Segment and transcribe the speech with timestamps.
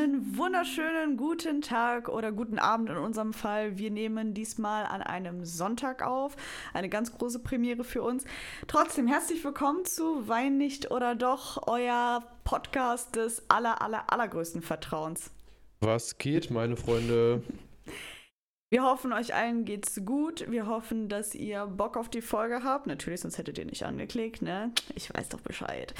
[0.00, 3.76] Einen wunderschönen guten Tag oder guten Abend in unserem Fall.
[3.76, 6.36] Wir nehmen diesmal an einem Sonntag auf.
[6.72, 8.24] Eine ganz große Premiere für uns.
[8.66, 15.30] Trotzdem herzlich willkommen zu Wein nicht oder doch, euer Podcast des aller, aller, allergrößten Vertrauens.
[15.80, 17.42] Was geht, meine Freunde?
[18.70, 20.50] Wir hoffen, euch allen geht's gut.
[20.50, 22.86] Wir hoffen, dass ihr Bock auf die Folge habt.
[22.86, 24.72] Natürlich, sonst hättet ihr nicht angeklickt, ne?
[24.94, 25.92] Ich weiß doch Bescheid.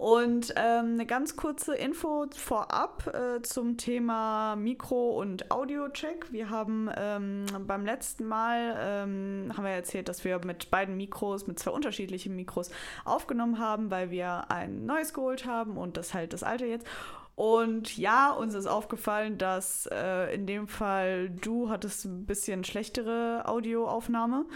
[0.00, 6.32] Und ähm, eine ganz kurze Info vorab äh, zum Thema Mikro- und Audio-Check.
[6.32, 11.46] Wir haben ähm, beim letzten Mal ähm, haben wir erzählt, dass wir mit beiden Mikros,
[11.46, 12.70] mit zwei unterschiedlichen Mikros
[13.04, 16.86] aufgenommen haben, weil wir ein neues geholt haben und das halt das alte jetzt.
[17.34, 23.42] Und ja, uns ist aufgefallen, dass äh, in dem Fall du hattest ein bisschen schlechtere
[23.44, 24.46] Audioaufnahme.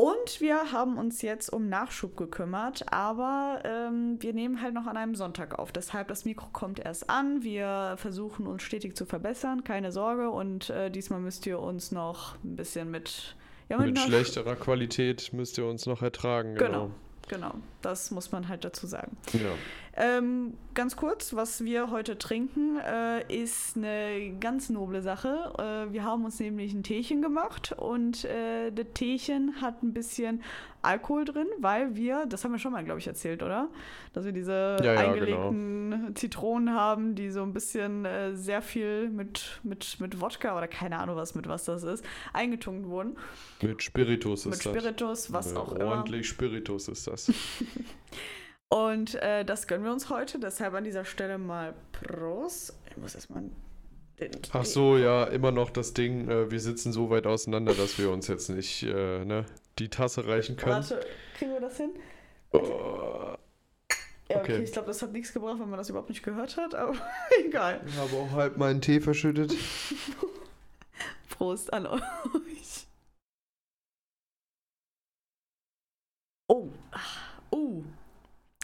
[0.00, 4.96] Und wir haben uns jetzt um Nachschub gekümmert, aber ähm, wir nehmen halt noch an
[4.96, 5.72] einem Sonntag auf.
[5.72, 7.42] Deshalb das Mikro kommt erst an.
[7.42, 10.30] Wir versuchen uns stetig zu verbessern, keine Sorge.
[10.30, 13.36] Und äh, diesmal müsst ihr uns noch ein bisschen mit.
[13.68, 16.54] Ja, mit, mit schlechterer Qualität müsst ihr uns noch ertragen.
[16.54, 16.84] Genau.
[16.84, 16.90] genau.
[17.28, 19.16] Genau, das muss man halt dazu sagen.
[19.34, 19.52] Ja.
[20.00, 25.52] Ähm, ganz kurz, was wir heute trinken, äh, ist eine ganz noble Sache.
[25.58, 30.42] Äh, wir haben uns nämlich ein Teechen gemacht und äh, das Teechen hat ein bisschen
[30.80, 33.68] Alkohol drin, weil wir, das haben wir schon mal, glaube ich, erzählt, oder?
[34.14, 36.12] Dass wir diese ja, ja, eingelegten genau.
[36.14, 40.98] Zitronen haben, die so ein bisschen äh, sehr viel mit, mit, mit Wodka oder keine
[40.98, 43.18] Ahnung was mit was das ist, eingetunkt wurden.
[43.60, 44.72] Mit Spiritus ist mit das.
[44.72, 45.84] Mit Spiritus, was auch immer.
[45.84, 47.30] Ordentlich Spiritus ist das.
[48.70, 52.72] Und äh, das gönnen wir uns heute, deshalb an dieser Stelle mal Prost.
[52.88, 53.42] Ich muss erstmal
[54.52, 58.10] Ach so, ja, immer noch das Ding, äh, wir sitzen so weit auseinander, dass wir
[58.10, 59.46] uns jetzt nicht äh, ne,
[59.78, 60.72] die Tasse reichen können.
[60.72, 61.00] Warte,
[61.36, 61.90] kriegen wir das hin?
[62.52, 63.34] Oh.
[64.28, 66.56] Ja, okay, okay ich glaube, das hat nichts gebracht, wenn man das überhaupt nicht gehört
[66.56, 66.94] hat, aber
[67.44, 67.80] egal.
[67.86, 69.54] Ich habe auch halb meinen Tee verschüttet.
[71.30, 72.02] Prost an euch.
[76.46, 76.68] Oh,
[77.50, 77.82] oh,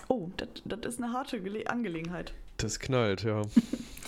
[0.09, 2.35] oh, das ist eine harte Gele Angelegenheit.
[2.57, 3.43] Das knallt, ja.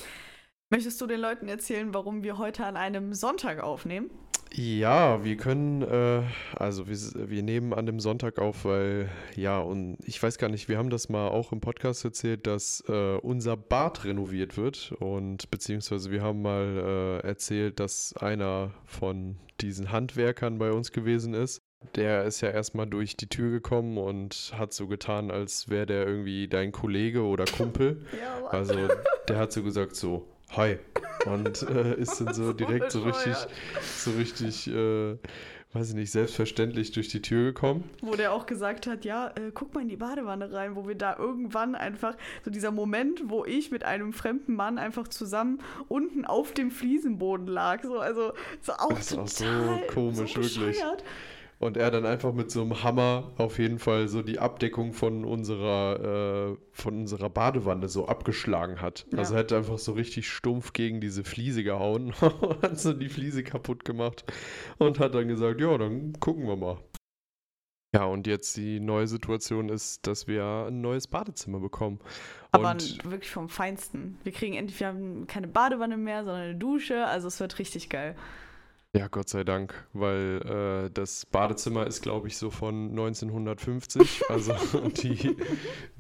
[0.71, 4.11] Möchtest du den Leuten erzählen, warum wir heute an einem Sonntag aufnehmen?
[4.53, 6.23] Ja, wir können, äh,
[6.57, 6.97] also wir,
[7.31, 10.91] wir nehmen an dem Sonntag auf, weil, ja, und ich weiß gar nicht, wir haben
[10.91, 16.23] das mal auch im Podcast erzählt, dass äh, unser Bad renoviert wird und beziehungsweise wir
[16.23, 21.61] haben mal äh, erzählt, dass einer von diesen Handwerkern bei uns gewesen ist.
[21.95, 26.07] Der ist ja erstmal durch die Tür gekommen und hat so getan, als wäre der
[26.07, 28.05] irgendwie dein Kollege oder Kumpel.
[28.21, 28.89] ja, also
[29.29, 30.79] der hat so gesagt so, hi.
[31.27, 33.35] Und äh, ist dann so direkt so richtig,
[33.81, 35.17] so richtig, äh,
[35.73, 37.89] weiß ich nicht, selbstverständlich durch die Tür gekommen.
[38.01, 40.95] Wo der auch gesagt hat, ja, äh, guck mal in die Badewanne rein, wo wir
[40.95, 46.25] da irgendwann einfach, so dieser Moment, wo ich mit einem fremden Mann einfach zusammen unten
[46.25, 47.85] auf dem Fliesenboden lag.
[47.85, 49.47] So, also so auch das ist auch so
[49.93, 50.83] komisch, so wirklich.
[51.61, 55.25] Und er dann einfach mit so einem Hammer auf jeden Fall so die Abdeckung von
[55.25, 59.07] unserer, äh, von unserer Badewanne so abgeschlagen hat.
[59.11, 59.19] Ja.
[59.19, 62.15] Also er hat einfach so richtig stumpf gegen diese Fliese gehauen,
[62.63, 64.25] hat so die Fliese kaputt gemacht
[64.79, 66.79] und hat dann gesagt, ja, dann gucken wir mal.
[67.95, 71.99] Ja, und jetzt die neue Situation ist, dass wir ein neues Badezimmer bekommen.
[72.53, 74.19] Aber und wirklich vom Feinsten.
[74.25, 77.07] Wir kriegen endlich, wir haben keine Badewanne mehr, sondern eine Dusche.
[77.07, 78.15] Also es wird richtig geil.
[78.99, 84.23] Ja, Gott sei Dank, weil äh, das Badezimmer ist, glaube ich, so von 1950.
[84.29, 84.55] also
[84.89, 85.37] die,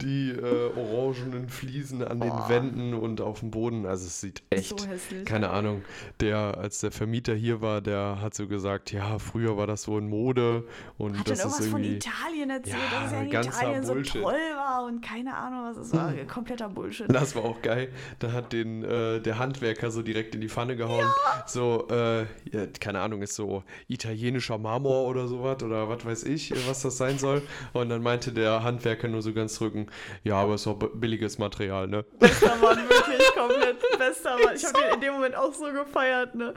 [0.03, 2.48] die äh, orangenen Fliesen an den oh.
[2.48, 3.87] Wänden und auf dem Boden.
[3.87, 4.87] Also es sieht echt, so
[5.25, 5.82] keine Ahnung,
[6.19, 9.97] der, als der Vermieter hier war, der hat so gesagt, ja, früher war das so
[9.97, 10.64] in Mode
[10.97, 11.70] und hat das ist irgendwie...
[11.70, 14.12] von Italien erzählt, ja, dass es ja in Italien Bullshit.
[14.12, 16.12] so toll war und keine Ahnung, was es war.
[16.26, 17.06] Kompletter Bullshit.
[17.08, 17.92] Das war auch geil.
[18.19, 21.06] Da hat den, äh, der Handwerker so direkt in die Pfanne gehauen.
[21.06, 21.44] Ja.
[21.47, 26.54] So, äh, ja, keine Ahnung, ist so italienischer Marmor oder sowas oder was weiß ich,
[26.66, 27.43] was das sein soll.
[27.75, 29.88] Und dann meinte der Handwerker nur so ganz drücken,
[30.25, 32.06] ja, aber es ist doch billiges Material, ne?
[32.19, 34.56] Bester Mann, wirklich komplett bester Mann.
[34.56, 36.55] Ich habe den in dem Moment auch so gefeiert, ne?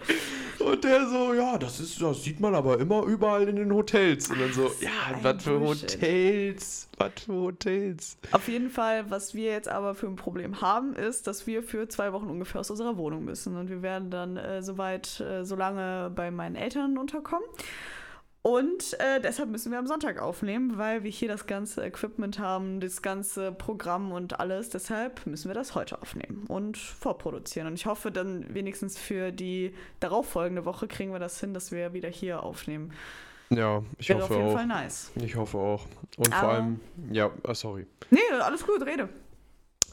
[0.59, 4.29] Und der so, ja, das ist, das sieht man aber immer überall in den Hotels.
[4.29, 4.89] Und dann so, Ach, ja,
[5.21, 6.87] was für Hotels?
[7.05, 8.17] Was für Hotels?
[8.31, 11.87] Auf jeden Fall, was wir jetzt aber für ein Problem haben, ist, dass wir für
[11.87, 13.55] zwei Wochen ungefähr aus unserer Wohnung müssen.
[13.57, 17.45] Und wir werden dann äh, soweit, äh, so lange bei meinen Eltern unterkommen.
[18.43, 22.79] Und äh, deshalb müssen wir am Sonntag aufnehmen, weil wir hier das ganze Equipment haben,
[22.79, 24.69] das ganze Programm und alles.
[24.69, 27.67] Deshalb müssen wir das heute aufnehmen und vorproduzieren.
[27.67, 31.93] Und ich hoffe dann wenigstens für die darauffolgende Woche kriegen wir das hin, dass wir
[31.93, 32.91] wieder hier aufnehmen.
[33.51, 34.53] Ja, ich Wäre hoffe auf jeden auch.
[34.53, 35.11] Fall nice.
[35.15, 35.85] Ich hoffe auch.
[36.17, 36.79] Und Aber vor allem,
[37.11, 37.85] ja, oh, sorry.
[38.09, 39.09] Nee, alles gut, rede.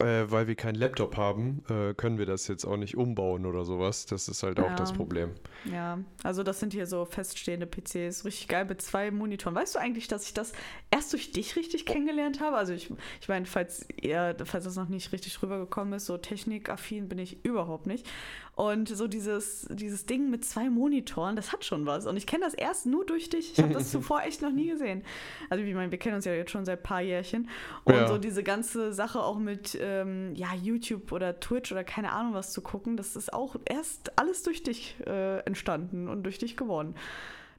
[0.01, 3.65] Äh, weil wir keinen Laptop haben, äh, können wir das jetzt auch nicht umbauen oder
[3.65, 4.07] sowas.
[4.07, 4.75] Das ist halt auch Ja.
[4.77, 5.31] das Problem.
[5.73, 9.55] Ja, also das sind hier so feststehende PCs, richtig geil mit zwei Monitoren.
[9.55, 10.53] Weißt du eigentlich, dass ich das
[10.91, 12.57] erst durch dich richtig kennengelernt habe?
[12.57, 17.09] Also ich, ich meine, falls ihr, falls das noch nicht richtig rübergekommen ist, so technikaffin
[17.09, 18.07] bin ich überhaupt nicht.
[18.55, 22.07] Und so dieses, dieses Ding mit zwei Monitoren, das hat schon was.
[22.07, 23.53] Und ich kenne das erst nur durch dich.
[23.53, 25.05] Ich habe das zuvor echt noch nie gesehen.
[25.49, 27.49] Also ich meine, wir kennen uns ja jetzt schon seit ein paar Jährchen.
[27.85, 28.09] Und Ja.
[28.09, 32.53] so diese ganze Sache auch mit ähm, ja, YouTube oder Twitch oder keine Ahnung was
[32.53, 36.95] zu gucken, das ist auch erst alles durch dich äh, entstanden und durch dich geworden.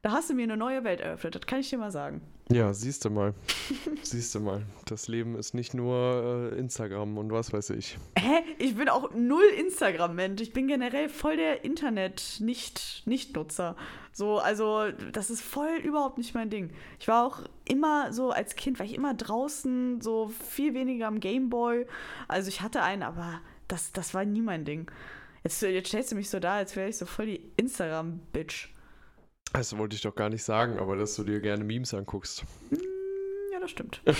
[0.02, 2.22] Da hast du mir eine neue Welt eröffnet, das kann ich dir mal sagen.
[2.50, 3.34] Ja, siehst du mal.
[4.02, 4.62] siehst du mal.
[4.86, 7.96] Das Leben ist nicht nur äh, Instagram und was weiß ich.
[8.18, 8.42] Hä?
[8.58, 10.42] Ich bin auch null Instagram-Mensch.
[10.42, 13.76] Ich bin generell voll der Internet-Nicht-Nutzer.
[14.12, 16.70] So, also, das ist voll überhaupt nicht mein Ding.
[16.98, 21.20] Ich war auch immer so, als Kind war ich immer draußen, so viel weniger am
[21.20, 21.86] Gameboy.
[22.26, 24.90] Also, ich hatte einen, aber das, das war nie mein Ding.
[25.44, 28.70] Jetzt, jetzt stellst du mich so da, als wäre ich so voll die Instagram-Bitch.
[29.52, 32.44] Das wollte ich doch gar nicht sagen, aber dass du dir gerne Memes anguckst.
[32.70, 34.00] Ja, das stimmt.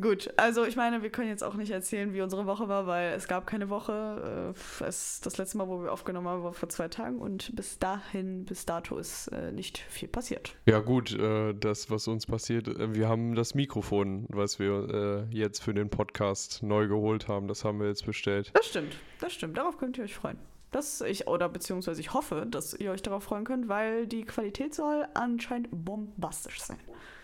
[0.00, 3.12] Gut, also ich meine, wir können jetzt auch nicht erzählen, wie unsere Woche war, weil
[3.12, 4.52] es gab keine Woche.
[4.80, 7.78] Äh, Es, das letzte Mal, wo wir aufgenommen haben, war vor zwei Tagen und bis
[7.78, 10.56] dahin, bis dato ist äh, nicht viel passiert.
[10.66, 15.74] Ja gut, äh, das, was uns passiert, wir haben das Mikrofon, was wir jetzt für
[15.74, 18.50] den Podcast neu geholt haben, das haben wir jetzt bestellt.
[18.52, 19.56] Das stimmt, das stimmt.
[19.56, 20.38] Darauf könnt ihr euch freuen.
[20.74, 24.74] Das ich, oder beziehungsweise ich hoffe, dass ihr euch darauf freuen könnt, weil die Qualität
[24.74, 26.78] soll anscheinend bombastisch sein.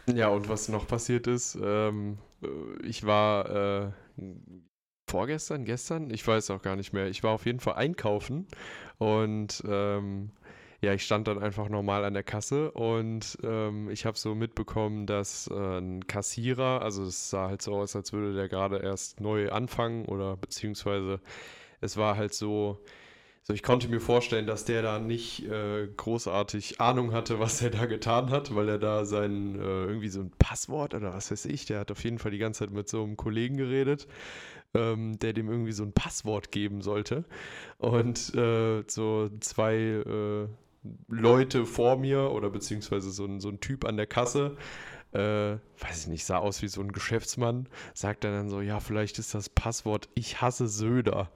[0.06, 2.46] Ja, und was noch passiert ist, ähm, äh,
[2.86, 3.90] ich war äh,
[5.10, 8.46] vorgestern, gestern, ich weiß auch gar nicht mehr, ich war auf jeden Fall einkaufen
[8.98, 10.30] und ähm,
[10.80, 15.06] ja, ich stand dann einfach normal an der Kasse und ähm, ich habe so mitbekommen,
[15.06, 19.20] dass äh, ein Kassierer, also es sah halt so aus, als würde der gerade erst
[19.20, 21.20] neu anfangen oder beziehungsweise
[21.80, 22.78] es war halt so,
[23.42, 27.70] so ich konnte mir vorstellen, dass der da nicht äh, großartig Ahnung hatte, was er
[27.70, 31.46] da getan hat, weil er da sein äh, irgendwie so ein Passwort oder was weiß
[31.46, 34.06] ich, der hat auf jeden Fall die ganze Zeit mit so einem Kollegen geredet,
[34.74, 37.24] ähm, der dem irgendwie so ein Passwort geben sollte.
[37.78, 40.48] Und äh, so zwei äh,
[41.08, 44.56] Leute vor mir oder beziehungsweise so ein, so ein Typ an der Kasse,
[45.12, 48.80] äh, weiß ich nicht, sah aus wie so ein Geschäftsmann, sagt dann, dann so, ja,
[48.80, 51.30] vielleicht ist das Passwort Ich hasse Söder.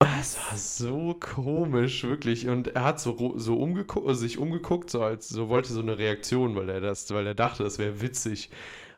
[0.00, 2.48] Das war so komisch, wirklich.
[2.48, 6.54] Und er hat so, so umgeguckt, sich umgeguckt, so als so wollte so eine Reaktion,
[6.54, 8.50] weil er das, weil er dachte, das wäre witzig.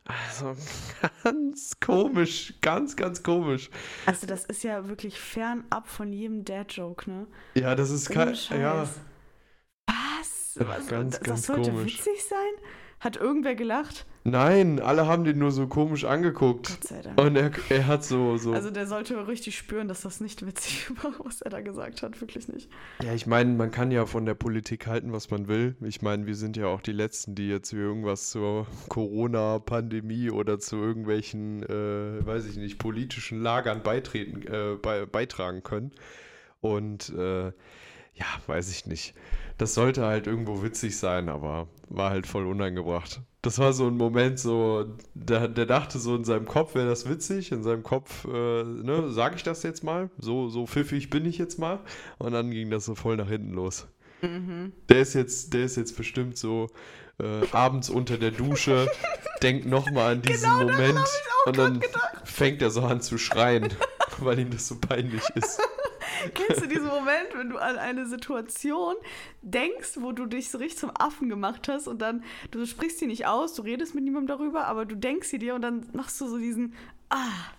[0.05, 0.55] Also
[1.23, 3.69] ganz komisch, ganz, ganz komisch.
[4.05, 7.27] Also das ist ja wirklich fernab von jedem Dad-Joke, ne?
[7.55, 8.87] Ja, das ist kein, ja,
[9.87, 10.55] Was?
[10.55, 10.87] Ja, Was?
[10.87, 11.97] ganz, das ganz sollte komisch.
[11.97, 12.53] witzig sein?
[13.01, 14.05] Hat irgendwer gelacht?
[14.23, 16.67] nein, alle haben den nur so komisch angeguckt.
[16.67, 17.19] Gott sei Dank.
[17.19, 18.53] Und er, er hat so, so.
[18.53, 22.21] Also der sollte richtig spüren, dass das nicht witzig war, was er da gesagt hat.
[22.21, 22.69] Wirklich nicht.
[23.03, 25.75] Ja, ich meine, man kann ja von der Politik halten, was man will.
[25.81, 30.77] Ich meine, wir sind ja auch die Letzten, die jetzt irgendwas zur Corona-Pandemie oder zu
[30.77, 35.91] irgendwelchen, äh, weiß ich nicht, politischen Lagern beitreten, äh, bei, beitragen können.
[36.59, 37.51] Und äh,
[38.13, 39.15] ja, weiß ich nicht.
[39.61, 43.21] Das sollte halt irgendwo witzig sein, aber war halt voll unangebracht.
[43.43, 47.07] Das war so ein Moment, so, der, der dachte so in seinem Kopf, wäre das
[47.07, 51.27] witzig, in seinem Kopf, äh, ne, sage ich das jetzt mal, so, so pfiffig bin
[51.27, 51.77] ich jetzt mal.
[52.17, 53.85] Und dann ging das so voll nach hinten los.
[54.23, 54.73] Mhm.
[54.89, 56.67] Der ist jetzt, der ist jetzt bestimmt so
[57.19, 58.87] äh, abends unter der Dusche,
[59.43, 60.99] denkt nochmal an diesen Genau, Moment
[61.45, 62.27] und dann gedacht.
[62.27, 63.69] fängt er so an zu schreien,
[64.17, 65.61] weil ihm das so peinlich ist.
[66.33, 68.95] Kennst du diesen Moment, wenn du an eine Situation
[69.41, 73.07] denkst, wo du dich so richtig zum Affen gemacht hast und dann, du sprichst sie
[73.07, 76.19] nicht aus, du redest mit niemandem darüber, aber du denkst sie dir und dann machst
[76.21, 76.73] du so diesen
[77.09, 77.51] Ah,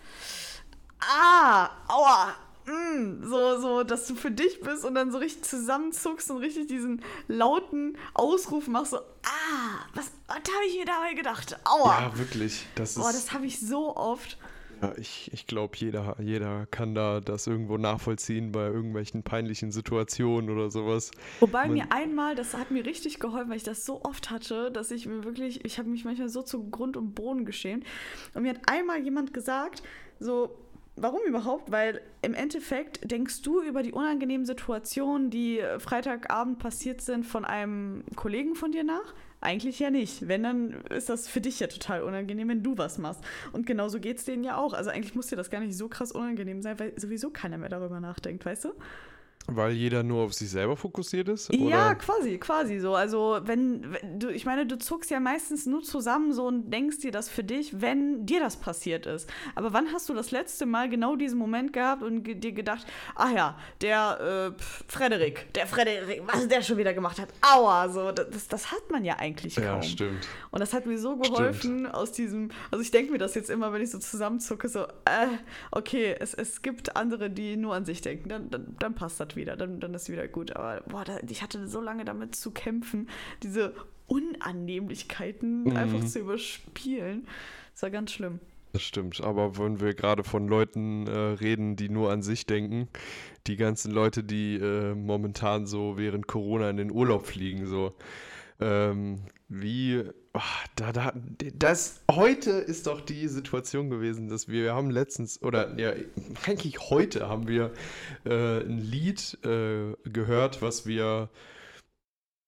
[1.01, 2.35] ah, aua,
[2.67, 6.69] mm, so, so, dass du für dich bist und dann so richtig zusammenzuckst und richtig
[6.69, 11.57] diesen lauten Ausruf machst, so Ah, was, was habe ich mir dabei gedacht?
[11.65, 12.01] Aua.
[12.01, 12.67] Ja, wirklich.
[12.75, 13.17] Das Boah, ist.
[13.17, 14.39] das habe ich so oft.
[14.83, 20.51] Ja, ich ich glaube, jeder, jeder kann da das irgendwo nachvollziehen bei irgendwelchen peinlichen Situationen
[20.51, 21.13] oder sowas.
[21.41, 24.71] Wobei Man- mir einmal, das hat mir richtig geholfen, weil ich das so oft hatte,
[24.73, 27.85] dass ich mir wirklich, ich habe mich manchmal so zu Grund und Boden geschämt.
[28.35, 29.83] Und mir hat einmal jemand gesagt,
[30.19, 30.59] so,
[30.97, 31.71] warum überhaupt?
[31.71, 38.03] Weil im Endeffekt denkst du über die unangenehmen Situationen, die Freitagabend passiert sind, von einem
[38.17, 39.15] Kollegen von dir nach?
[39.43, 40.29] Eigentlich ja nicht.
[40.29, 43.21] Wenn, dann ist das für dich ja total unangenehm, wenn du was machst.
[43.51, 44.73] Und genauso geht es denen ja auch.
[44.73, 47.69] Also eigentlich muss dir das gar nicht so krass unangenehm sein, weil sowieso keiner mehr
[47.69, 48.73] darüber nachdenkt, weißt du?
[49.49, 51.53] Weil jeder nur auf sich selber fokussiert ist?
[51.53, 51.95] Ja, oder?
[51.97, 52.95] quasi, quasi so.
[52.95, 56.99] Also, wenn, wenn du, ich meine, du zuckst ja meistens nur zusammen so und denkst
[56.99, 59.29] dir das für dich, wenn dir das passiert ist.
[59.57, 62.87] Aber wann hast du das letzte Mal genau diesen Moment gehabt und ge dir gedacht,
[63.17, 68.13] ach ja, der äh, Frederik, der Frederik, was der schon wieder gemacht hat, aua, so,
[68.13, 69.65] das, das hat man ja eigentlich kaum.
[69.65, 70.29] Ja, stimmt.
[70.53, 71.95] Und das hat mir so geholfen Stimmt.
[71.95, 75.27] aus diesem, also ich denke mir das jetzt immer, wenn ich so zusammenzucke, so, äh,
[75.73, 79.32] okay, es, es gibt andere, die nur an sich denken, dann, dann, dann passt das
[79.37, 80.55] wieder, dann, dann ist wieder gut.
[80.57, 83.09] Aber boah, da, ich hatte so lange damit zu kämpfen,
[83.43, 83.75] diese
[84.07, 85.77] Unannehmlichkeiten Mhm.
[85.77, 87.27] einfach zu überspielen.
[87.73, 88.41] Das war ganz schlimm.
[88.73, 92.89] Das stimmt, aber wenn wir gerade von Leuten äh, reden, die nur an sich denken,
[93.47, 97.95] die ganzen Leute, die äh, momentan so während Corona in den Urlaub fliegen, so
[98.63, 100.03] ähm, wie,
[100.33, 101.13] ach, da, da,
[101.55, 105.93] das, heute ist doch die Situation gewesen, dass wir, wir haben letztens, oder ja,
[106.47, 107.73] eigentlich heute haben wir
[108.25, 111.29] äh, ein Lied äh, gehört, was wir,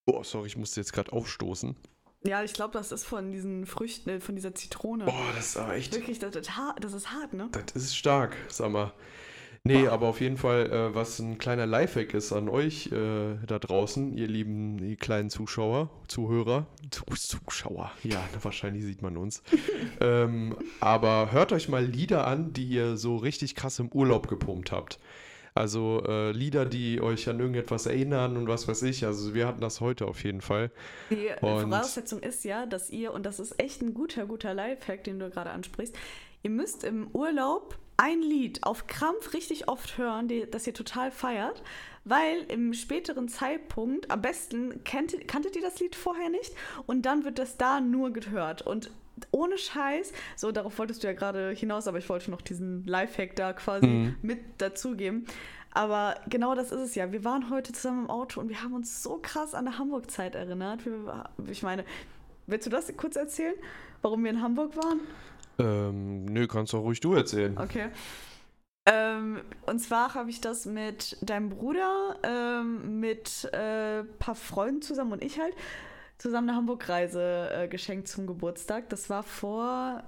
[0.07, 1.77] oh, sorry, ich musste jetzt gerade aufstoßen.
[2.27, 5.05] Ja, ich glaube, das ist von diesen Früchten, äh, von dieser Zitrone.
[5.05, 6.49] Boah, das ist aber echt Wirklich, das, das,
[6.81, 7.51] das ist hart, ne?
[7.53, 8.93] Das ist stark, sag mal.
[9.67, 13.59] Nee, aber auf jeden Fall, äh, was ein kleiner Lifehack ist an euch äh, da
[13.59, 19.43] draußen, ihr lieben die kleinen Zuschauer, Zuhörer, Zu Zuschauer, ja, wahrscheinlich sieht man uns.
[20.03, 24.71] ähm, aber hört euch mal Lieder an, die ihr so richtig krass im Urlaub gepumpt
[24.71, 24.99] habt.
[25.55, 29.07] Also äh, Lieder, die euch an irgendetwas erinnern und was weiß ich.
[29.07, 30.73] Also wir hatten das heute auf jeden Fall.
[31.11, 35.05] Die Und- Voraussetzung ist ja, dass ihr, und das ist echt ein guter, guter Lifehack,
[35.05, 35.95] den du gerade ansprichst,
[36.43, 41.11] ihr müsst im Urlaub ein Lied auf Krampf richtig oft hören, die, das ihr total
[41.11, 41.63] feiert,
[42.05, 46.53] weil im späteren Zeitpunkt, am besten kennt, kanntet ihr das Lied vorher nicht
[46.87, 48.91] und dann wird das da nur gehört und
[49.31, 53.37] ohne Scheiß, so darauf wolltest du ja gerade hinaus, aber ich wollte noch diesen Lifehack
[53.37, 54.17] da quasi Mhm.
[54.23, 55.25] mit dazugeben.
[55.71, 57.11] Aber genau das ist es ja.
[57.13, 60.35] Wir waren heute zusammen im Auto und wir haben uns so krass an der Hamburg-Zeit
[60.35, 60.85] erinnert.
[60.85, 61.85] Wir, ich meine,
[62.47, 63.55] willst du das kurz erzählen,
[64.03, 65.01] warum wir in Hamburg waren?
[65.59, 67.57] Ähm, nö, kannst doch ruhig du erzählen.
[67.59, 67.91] Okay.
[68.87, 74.83] Ähm, und zwar habe ich das mit deinem Bruder, ähm, mit ein äh, paar Freunden
[74.83, 75.55] zusammen und ich halt
[76.19, 78.91] zusammen eine Hamburg-Reise äh, geschenkt zum Geburtstag.
[78.91, 80.03] Das war vor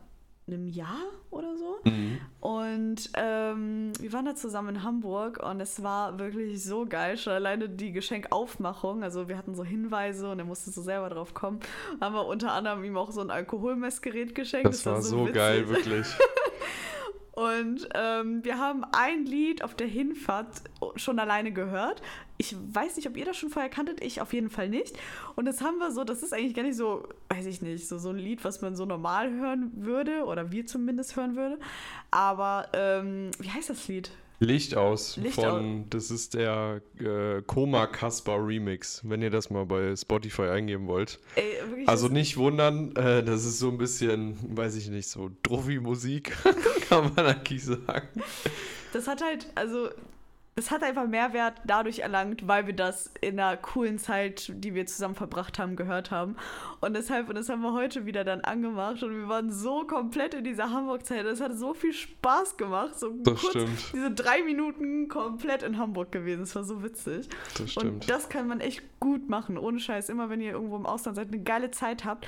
[0.49, 1.79] einem Jahr oder so.
[1.91, 2.21] Mhm.
[2.41, 7.17] Und ähm, wir waren da zusammen in Hamburg und es war wirklich so geil.
[7.19, 9.03] Schon alleine die Geschenkaufmachung.
[9.03, 11.61] Also wir hatten so Hinweise und er musste so selber drauf kommen.
[12.01, 14.67] Haben wir unter anderem ihm auch so ein Alkoholmessgerät geschenkt.
[14.67, 15.87] Das war so geil, witzig.
[15.87, 16.07] wirklich.
[17.37, 20.63] Und ähm, wir haben ein Lied auf der Hinfahrt
[20.95, 22.01] schon alleine gehört.
[22.39, 24.97] Ich weiß nicht, ob ihr das schon vorher kanntet, ich auf jeden Fall nicht.
[25.35, 27.99] Und das haben wir so, das ist eigentlich gar nicht so, weiß ich nicht, so,
[27.99, 31.59] so ein Lied, was man so normal hören würde oder wir zumindest hören würde.
[32.11, 34.11] Aber ähm, wie heißt das Lied?
[34.39, 39.65] Licht aus Licht von, das ist der äh, Koma Kaspar Remix, wenn ihr das mal
[39.65, 41.19] bei Spotify eingeben wollt.
[41.37, 41.45] Ey,
[41.87, 46.37] Also nicht wundern, äh, das ist so ein bisschen, weiß ich nicht, so Druffi-Musik,
[46.89, 48.09] kann man eigentlich sagen.
[48.93, 49.89] Das hat halt, also,
[50.57, 54.87] das hat einfach Mehrwert dadurch erlangt, weil wir das in einer coolen Zeit, die wir
[54.87, 56.37] zusammen verbracht haben, gehört haben.
[56.81, 60.33] Und deshalb, und das haben wir heute wieder dann angemacht und wir waren so komplett
[60.33, 61.27] in dieser Hamburg-Zeit.
[61.27, 62.99] Es hat so viel Spaß gemacht.
[62.99, 63.93] So Das kurz stimmt.
[63.93, 66.45] diese drei Minuten komplett in Hamburg gewesen.
[66.45, 67.29] Es war so witzig.
[67.59, 67.93] Das stimmt.
[68.05, 70.09] Und das kann man echt gut machen, ohne Scheiß.
[70.09, 72.27] Immer wenn ihr irgendwo im Ausland seid, eine geile Zeit habt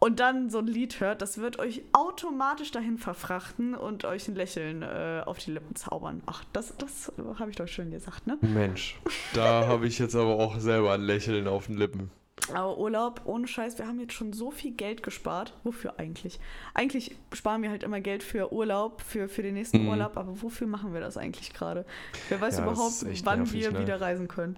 [0.00, 4.34] und dann so ein Lied hört, das wird euch automatisch dahin verfrachten und euch ein
[4.36, 6.22] Lächeln äh, auf die Lippen zaubern.
[6.26, 8.38] Ach, das, das habe ich doch schön gesagt, ne?
[8.40, 8.98] Mensch,
[9.34, 12.10] da habe ich jetzt aber auch selber ein Lächeln auf den Lippen.
[12.54, 15.52] Aber Urlaub, ohne Scheiß, wir haben jetzt schon so viel Geld gespart.
[15.64, 16.38] Wofür eigentlich?
[16.72, 19.88] Eigentlich sparen wir halt immer Geld für Urlaub, für, für den nächsten Mhm.
[19.88, 21.84] Urlaub, aber wofür machen wir das eigentlich gerade?
[22.30, 23.80] Wer weiß Ja, überhaupt, wann nervig, wir ne?
[23.80, 24.56] wieder reisen können.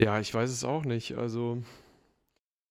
[0.00, 1.18] Ja, ich weiß es auch nicht.
[1.18, 1.58] Also,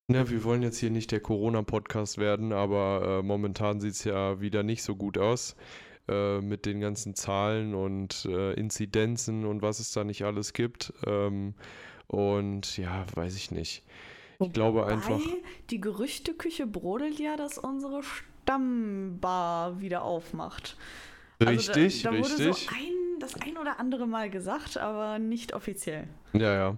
[0.10, 4.42] ne, wir wollen jetzt hier nicht der Corona-Podcast werden, aber äh, momentan sieht es ja
[4.42, 5.56] wieder nicht so gut aus
[6.08, 10.94] äh, mit den ganzen Zahlen und äh, Inzidenzen und was es da nicht alles gibt.
[11.06, 11.54] Ähm,
[12.08, 13.84] und ja, weiß ich nicht.
[14.39, 15.20] Ich glaube einfach.
[15.20, 20.78] Wobei, die Gerüchteküche brodelt ja, dass unsere Stammbar wieder aufmacht.
[21.42, 22.46] Richtig, also da, da richtig.
[22.46, 26.08] wurde so ein, das ein oder andere Mal gesagt, aber nicht offiziell.
[26.34, 26.78] Ja, ja.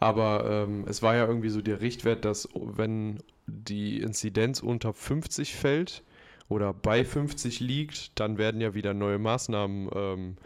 [0.00, 5.54] Aber ähm, es war ja irgendwie so der Richtwert, dass wenn die Inzidenz unter 50
[5.54, 6.02] fällt
[6.48, 10.36] oder bei 50 liegt, dann werden ja wieder neue Maßnahmen ähm,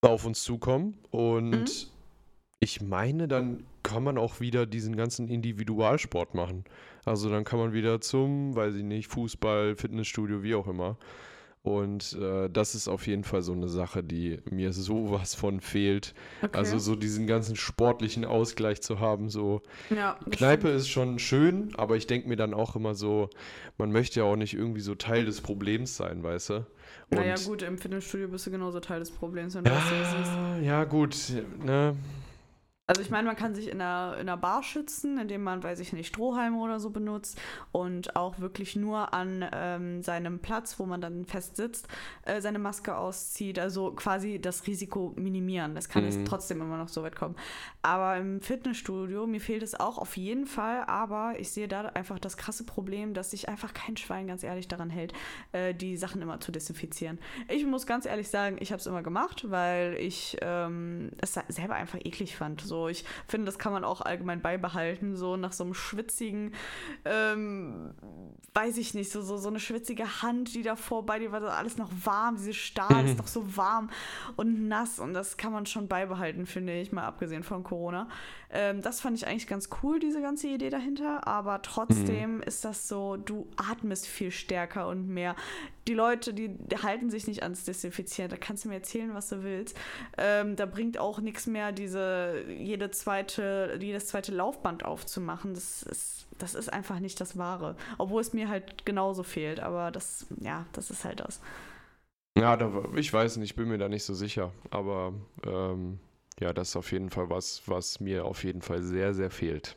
[0.00, 0.98] auf uns zukommen.
[1.10, 1.66] Und Mhm.
[2.60, 6.64] ich meine, dann kann man auch wieder diesen ganzen Individualsport machen.
[7.04, 10.96] Also dann kann man wieder zum, weiß ich nicht, Fußball, Fitnessstudio, wie auch immer.
[11.66, 16.14] Und äh, das ist auf jeden Fall so eine Sache, die mir sowas von fehlt.
[16.40, 16.56] Okay.
[16.56, 19.30] Also so diesen ganzen sportlichen Ausgleich zu haben.
[19.30, 20.76] So ja, Kneipe stimmt.
[20.80, 23.30] ist schon schön, aber ich denke mir dann auch immer so,
[23.78, 26.66] man möchte ja auch nicht irgendwie so Teil des Problems sein, weißt du?
[27.10, 29.94] Naja, Und- gut, im Fitnessstudio bist du genauso Teil des Problems, wenn du das so
[29.96, 30.32] siehst.
[30.36, 31.16] Ja, ja, gut.
[31.64, 31.96] Ne?
[32.88, 35.80] Also ich meine, man kann sich in einer, in einer Bar schützen, indem man, weiß
[35.80, 37.36] ich nicht, Strohhalme oder so benutzt
[37.72, 41.88] und auch wirklich nur an ähm, seinem Platz, wo man dann fest sitzt,
[42.22, 43.58] äh, seine Maske auszieht.
[43.58, 45.76] Also quasi das Risiko minimieren.
[45.76, 46.10] Es kann Mhm.
[46.10, 47.34] jetzt trotzdem immer noch so weit kommen.
[47.82, 52.20] Aber im Fitnessstudio, mir fehlt es auch auf jeden Fall, aber ich sehe da einfach
[52.20, 55.12] das krasse Problem, dass sich einfach kein Schwein ganz ehrlich daran hält,
[55.50, 57.18] äh, die Sachen immer zu desinfizieren.
[57.48, 61.74] Ich muss ganz ehrlich sagen, ich habe es immer gemacht, weil ich ähm, es selber
[61.74, 62.60] einfach eklig fand.
[62.60, 65.16] So, ich finde, das kann man auch allgemein beibehalten.
[65.16, 66.54] So nach so einem schwitzigen,
[67.04, 67.94] ähm,
[68.54, 71.48] weiß ich nicht, so, so, so eine schwitzige Hand, die davor bei dir war, so
[71.48, 72.36] alles noch warm.
[72.36, 73.90] Diese Stahl ist noch so warm
[74.36, 78.08] und nass und das kann man schon beibehalten, finde ich, mal abgesehen von Corona.
[78.50, 82.88] Ähm, das fand ich eigentlich ganz cool, diese ganze Idee dahinter, aber trotzdem ist das
[82.88, 85.34] so, du atmest viel stärker und mehr.
[85.88, 89.42] Die Leute, die halten sich nicht ans Desinfizieren, da kannst du mir erzählen, was du
[89.42, 89.76] willst.
[90.16, 95.54] Ähm, da bringt auch nichts mehr, diese jede zweite, jedes zweite Laufband aufzumachen.
[95.54, 97.76] Das ist, das ist einfach nicht das Wahre.
[97.98, 101.40] Obwohl es mir halt genauso fehlt, aber das, ja, das ist halt das.
[102.36, 104.52] Ja, da, ich weiß nicht, ich bin mir da nicht so sicher.
[104.70, 105.14] Aber
[105.46, 105.98] ähm,
[106.38, 109.76] ja, das ist auf jeden Fall was, was mir auf jeden Fall sehr, sehr fehlt.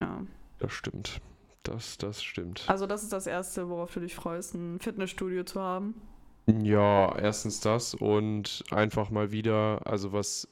[0.00, 0.24] Ja.
[0.58, 1.20] Das stimmt.
[1.62, 2.64] Das, das stimmt.
[2.68, 6.00] Also das ist das Erste, worauf du dich freust, ein Fitnessstudio zu haben.
[6.46, 10.48] Ja, erstens das und einfach mal wieder, also was,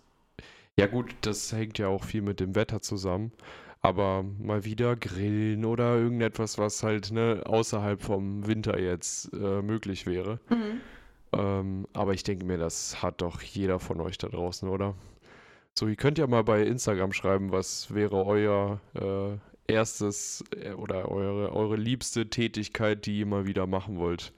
[0.78, 3.32] ja gut, das hängt ja auch viel mit dem Wetter zusammen,
[3.80, 10.06] aber mal wieder grillen oder irgendetwas, was halt ne, außerhalb vom Winter jetzt äh, möglich
[10.06, 10.40] wäre.
[11.32, 14.94] Ähm, aber ich denke mir, das hat doch jeder von euch da draußen, oder?
[15.76, 21.10] So, ihr könnt ja mal bei Instagram schreiben, was wäre euer äh, erstes äh, oder
[21.10, 24.32] eure, eure liebste Tätigkeit, die ihr mal wieder machen wollt.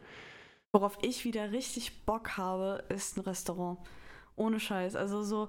[0.73, 3.78] Worauf ich wieder richtig Bock habe, ist ein Restaurant.
[4.37, 4.97] Ohne Scheiß.
[4.97, 5.49] Also so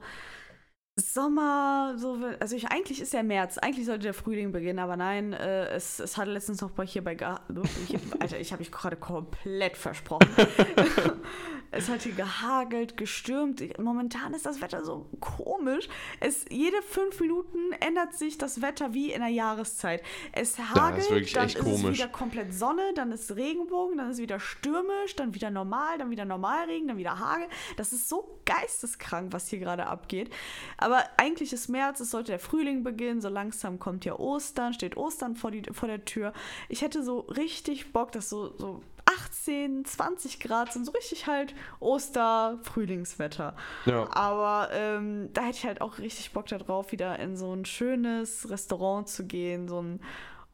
[0.99, 5.31] Sommer, so, also ich, eigentlich ist ja März, eigentlich sollte der Frühling beginnen, aber nein,
[5.31, 7.39] äh, es, es hatte letztens noch bei hier bei Ga
[7.85, 10.27] hier, Alter, ich habe mich gerade komplett versprochen.
[11.71, 13.61] es hat hier gehagelt, gestürmt.
[13.77, 15.87] Momentan ist das Wetter so komisch.
[16.19, 20.01] Es, jede fünf Minuten ändert sich das Wetter wie in der Jahreszeit.
[20.31, 21.99] Es hagelt, wirklich dann echt ist es komisch.
[21.99, 26.25] wieder komplett Sonne, dann ist Regenbogen, dann ist wieder stürmisch, dann wieder normal, dann wieder
[26.25, 27.47] Normalregen, dann wieder Hagel.
[27.75, 30.31] Das ist so geisteskrank, was hier gerade abgeht.
[30.77, 30.86] Aber
[31.17, 35.35] eigentlich ist März, es sollte der Frühling beginnen, so langsam kommt ja Ostern, steht Ostern
[35.35, 36.33] vor, die, vor der Tür.
[36.69, 41.55] Ich hätte so richtig Bock, dass so, so 18, 20 Grad sind, so richtig halt
[41.79, 43.55] Oster-Frühlingswetter.
[43.85, 44.07] Ja.
[44.11, 48.49] Aber ähm, da hätte ich halt auch richtig Bock darauf, wieder in so ein schönes
[48.49, 50.01] Restaurant zu gehen, so ein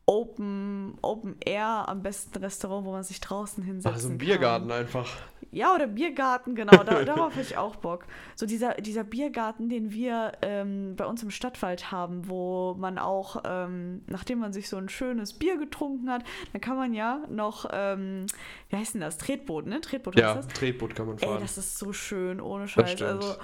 [0.05, 4.17] Open, Open Air, am besten Restaurant, wo man sich draußen hinsetzen Also ein kann.
[4.17, 5.07] Biergarten einfach.
[5.53, 6.83] Ja, oder Biergarten, genau.
[6.83, 8.05] Da, darauf hätte ich auch Bock.
[8.35, 13.43] So dieser, dieser Biergarten, den wir ähm, bei uns im Stadtwald haben, wo man auch,
[13.45, 17.69] ähm, nachdem man sich so ein schönes Bier getrunken hat, dann kann man ja noch,
[17.71, 18.25] ähm,
[18.69, 19.17] wie heißt denn das?
[19.17, 19.79] Tretboot, ne?
[19.81, 20.53] Tretboot Ja, heißt das?
[20.59, 21.41] Tretboot kann man Ey, fahren.
[21.41, 23.01] das ist so schön, ohne Scheiß.
[23.01, 23.35] Also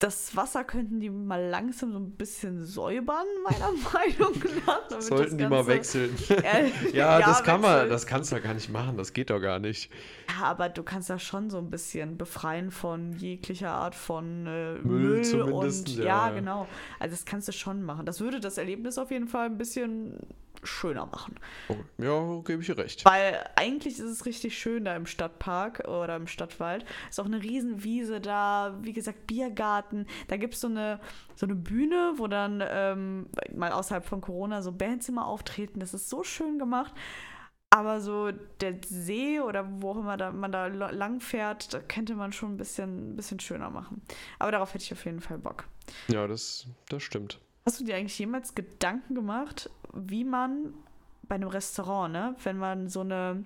[0.00, 4.34] das Wasser könnten die mal langsam so ein bisschen säubern, meiner Meinung
[4.66, 5.00] nach.
[5.00, 6.16] Sollten die mal wechseln.
[6.30, 7.90] Äh, ja, das kann man, wechseln.
[7.90, 9.90] das kannst du ja gar nicht machen, das geht doch gar nicht.
[10.28, 14.74] Ja, aber du kannst das schon so ein bisschen befreien von jeglicher Art von äh,
[14.76, 16.34] Müll Müll, zumindest, und ja, ja, ja.
[16.34, 16.66] genau.
[16.98, 18.06] Also das kannst du schon machen.
[18.06, 20.18] Das würde das Erlebnis auf jeden Fall ein bisschen
[20.62, 21.34] schöner machen.
[21.68, 23.04] Oh, ja, gebe ich dir recht.
[23.04, 26.84] Weil eigentlich ist es richtig schön da im Stadtpark oder im Stadtwald.
[27.08, 30.06] Ist auch eine Riesenwiese da, wie gesagt, Biergarten.
[30.28, 31.00] Da gibt es so eine,
[31.34, 35.80] so eine Bühne, wo dann ähm, mal außerhalb von Corona so Bands immer auftreten.
[35.80, 36.92] Das ist so schön gemacht.
[37.72, 42.16] Aber so der See oder wo auch immer da, man da lang fährt, da könnte
[42.16, 44.02] man schon ein bisschen, ein bisschen schöner machen.
[44.40, 45.64] Aber darauf hätte ich auf jeden Fall Bock.
[46.08, 47.38] Ja, das, das stimmt.
[47.64, 50.74] Hast du dir eigentlich jemals Gedanken gemacht, wie man
[51.22, 53.44] bei einem Restaurant, ne, wenn man so eine,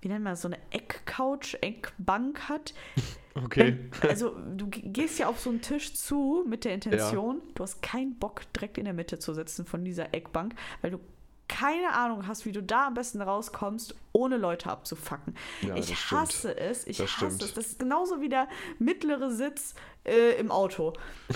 [0.00, 2.74] wie nennt man das, so eine Eckcouch, Eckbank hat?
[3.44, 3.90] Okay.
[4.00, 7.82] Wenn, also du gehst ja auf so einen Tisch zu mit der Intention, du hast
[7.82, 11.00] keinen Bock, direkt in der Mitte zu sitzen von dieser Eckbank, weil du
[11.46, 15.34] keine Ahnung hast, wie du da am besten rauskommst, ohne Leute abzufacken.
[15.60, 16.20] Ja, ich das stimmt.
[16.22, 16.86] hasse es.
[16.86, 17.42] Ich Das hasse stimmt.
[17.42, 17.54] es.
[17.54, 18.48] Das ist genauso wie der
[18.78, 19.74] mittlere Sitz
[20.04, 20.92] äh, im Auto.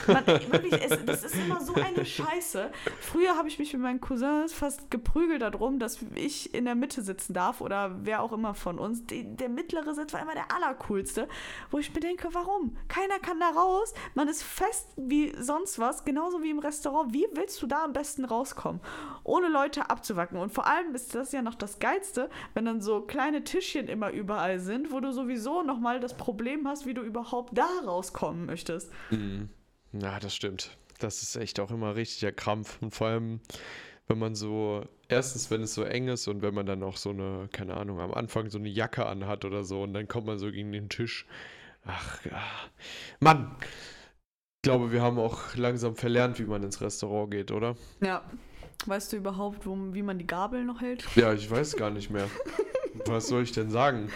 [0.07, 2.71] Man, wirklich, es, das ist immer so eine Scheiße.
[3.01, 7.03] Früher habe ich mich mit meinen Cousins fast geprügelt darum, dass ich in der Mitte
[7.03, 9.05] sitzen darf oder wer auch immer von uns.
[9.07, 11.29] Die, der mittlere Sitz war immer der allercoolste,
[11.71, 12.77] wo ich mir denke, warum?
[12.89, 13.93] Keiner kann da raus.
[14.15, 17.13] Man ist fest wie sonst was, genauso wie im Restaurant.
[17.13, 18.81] Wie willst du da am besten rauskommen?
[19.25, 20.39] Ohne Leute abzuwacken.
[20.39, 24.11] Und vor allem ist das ja noch das Geilste, wenn dann so kleine Tischchen immer
[24.11, 28.93] überall sind, wo du sowieso nochmal das Problem hast, wie du überhaupt da rauskommen möchtest.
[29.93, 30.77] Ja, das stimmt.
[30.99, 32.79] Das ist echt auch immer richtiger Krampf.
[32.81, 33.41] Und vor allem,
[34.07, 37.11] wenn man so, erstens, wenn es so eng ist und wenn man dann auch so
[37.11, 40.39] eine, keine Ahnung, am Anfang so eine Jacke anhat oder so und dann kommt man
[40.39, 41.27] so gegen den Tisch.
[41.85, 42.43] Ach, ja.
[43.19, 43.57] Mann!
[44.63, 47.77] Ich glaube, wir haben auch langsam verlernt, wie man ins Restaurant geht, oder?
[48.03, 48.23] Ja.
[48.87, 51.05] Weißt du überhaupt, wo, wie man die Gabel noch hält?
[51.15, 52.29] Ja, ich weiß gar nicht mehr.
[53.07, 54.11] Was soll ich denn sagen?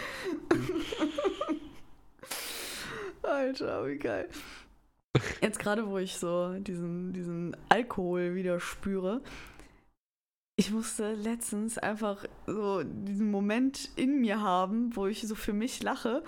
[3.21, 4.27] Alter, wie geil.
[5.41, 9.21] Jetzt gerade, wo ich so diesen, diesen Alkohol wieder spüre,
[10.57, 15.83] ich musste letztens einfach so diesen Moment in mir haben, wo ich so für mich
[15.83, 16.23] lache.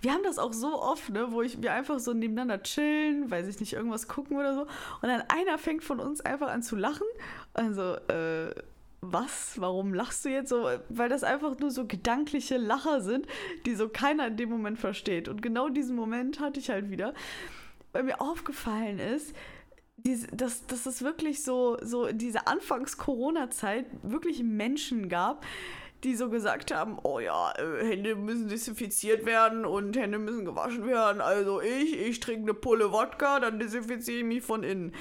[0.00, 3.46] Wir haben das auch so oft, ne, wo ich, wir einfach so nebeneinander chillen, weiß
[3.48, 4.60] ich nicht, irgendwas gucken oder so.
[4.62, 4.68] Und
[5.02, 7.06] dann einer fängt von uns einfach an zu lachen.
[7.52, 8.54] Also, äh,
[9.02, 9.60] was?
[9.60, 10.70] Warum lachst du jetzt so?
[10.88, 13.26] Weil das einfach nur so gedankliche Lacher sind,
[13.66, 15.28] die so keiner in dem Moment versteht.
[15.28, 17.12] Und genau diesen Moment hatte ich halt wieder,
[17.92, 19.34] weil mir aufgefallen ist,
[19.96, 25.44] diese, dass, dass es wirklich so, so diese Anfangs-Corona-Zeit wirklich Menschen gab,
[26.04, 30.86] die so gesagt haben, oh ja, äh, Hände müssen desinfiziert werden und Hände müssen gewaschen
[30.86, 31.20] werden.
[31.20, 34.92] Also ich, ich trinke eine Pulle Wodka, dann desinfiziere ich mich von innen.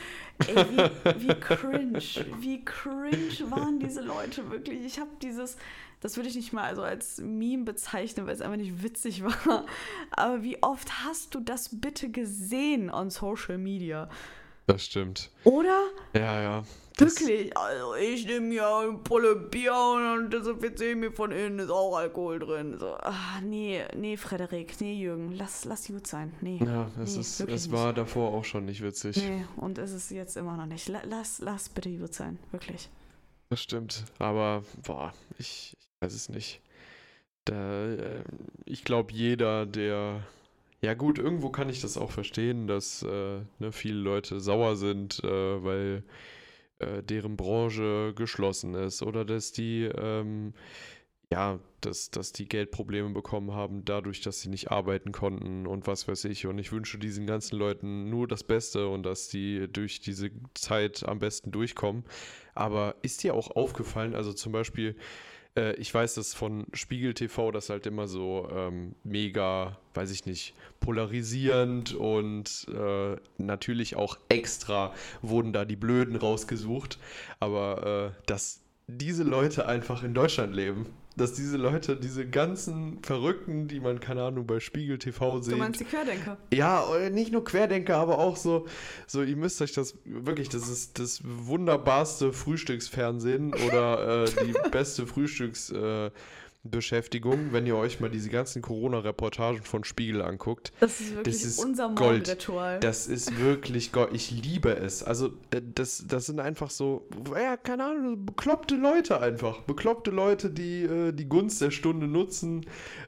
[0.47, 1.99] Ey, wie, wie cringe,
[2.39, 4.83] wie cringe waren diese Leute wirklich.
[4.85, 5.57] Ich habe dieses,
[5.99, 9.65] das würde ich nicht mal also als Meme bezeichnen, weil es einfach nicht witzig war.
[10.11, 14.09] Aber wie oft hast du das bitte gesehen on Social Media?
[14.67, 15.29] Das stimmt.
[15.43, 15.87] Oder?
[16.13, 16.63] Ja, ja.
[16.97, 21.69] Wirklich, also ich nehme ja eine Pulle Bier und dann desinfiziere mich von innen, ist
[21.69, 22.77] auch Alkohol drin.
[22.79, 26.33] So, ah, nee, nee, Frederik, nee, Jürgen, lass, lass gut sein.
[26.39, 26.57] Nee.
[26.65, 29.17] ja, es, Nee, ist, es war davor auch schon nicht witzig.
[29.17, 30.87] Nee, und es ist jetzt immer noch nicht.
[30.87, 32.87] La- Lass, lass bitte gut sein, wirklich.
[33.49, 34.05] Das stimmt.
[34.17, 36.61] Aber, boah, ich, ich weiß es nicht.
[37.43, 38.23] Da, äh,
[38.65, 40.21] ich glaube, jeder, der.
[40.81, 45.23] Ja, gut, irgendwo kann ich das auch verstehen, dass äh, ne, viele Leute sauer sind,
[45.23, 46.03] äh, weil
[46.79, 49.83] äh, deren Branche geschlossen ist oder dass die.
[49.83, 50.53] Ähm,
[51.31, 56.07] ja, dass, dass die Geldprobleme bekommen haben, dadurch, dass sie nicht arbeiten konnten und was
[56.07, 56.45] weiß ich.
[56.45, 61.03] Und ich wünsche diesen ganzen Leuten nur das Beste und dass die durch diese Zeit
[61.07, 62.03] am besten durchkommen.
[62.53, 64.95] Aber ist dir auch aufgefallen, also zum Beispiel,
[65.55, 70.25] äh, ich weiß das von Spiegel TV, das halt immer so ähm, mega, weiß ich
[70.25, 76.99] nicht, polarisierend und äh, natürlich auch extra wurden da die Blöden rausgesucht.
[77.39, 80.87] Aber äh, dass diese Leute einfach in Deutschland leben.
[81.17, 85.57] Dass diese Leute, diese ganzen Verrückten, die man, keine Ahnung, bei Spiegel TV Du sieht,
[85.57, 86.37] meinst die Querdenker?
[86.53, 88.65] ja, äh, nicht nur Querdenker, aber auch so,
[89.07, 95.07] so, ihr müsst euch das wirklich, das ist das wunderbarste Frühstücksfernsehen oder äh, die beste
[95.07, 96.11] Frühstücksbeschäftigung, äh,
[96.65, 100.73] Beschäftigung, wenn ihr euch mal diese ganzen Corona-Reportagen von Spiegel anguckt.
[100.79, 102.27] Das ist wirklich ist unser Gold.
[102.27, 102.79] Mordritual.
[102.79, 104.09] Das ist wirklich Gold.
[104.13, 105.03] Ich liebe es.
[105.03, 109.61] Also, äh, das, das sind einfach so, ja, keine Ahnung, bekloppte Leute einfach.
[109.61, 112.65] Bekloppte Leute, die äh, die Gunst der Stunde nutzen,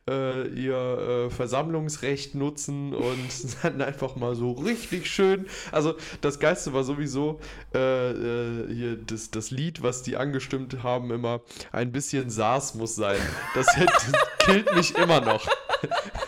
[0.08, 3.30] äh, ihr äh, Versammlungsrecht nutzen und
[3.63, 5.48] dann einfach mal so richtig schön.
[5.72, 7.39] Also, das Geilste war sowieso
[7.74, 11.41] hier das, das Lied, was die angestimmt haben, immer
[11.72, 13.20] ein bisschen SARS muss sein.
[13.56, 15.48] Das, das killt mich immer noch.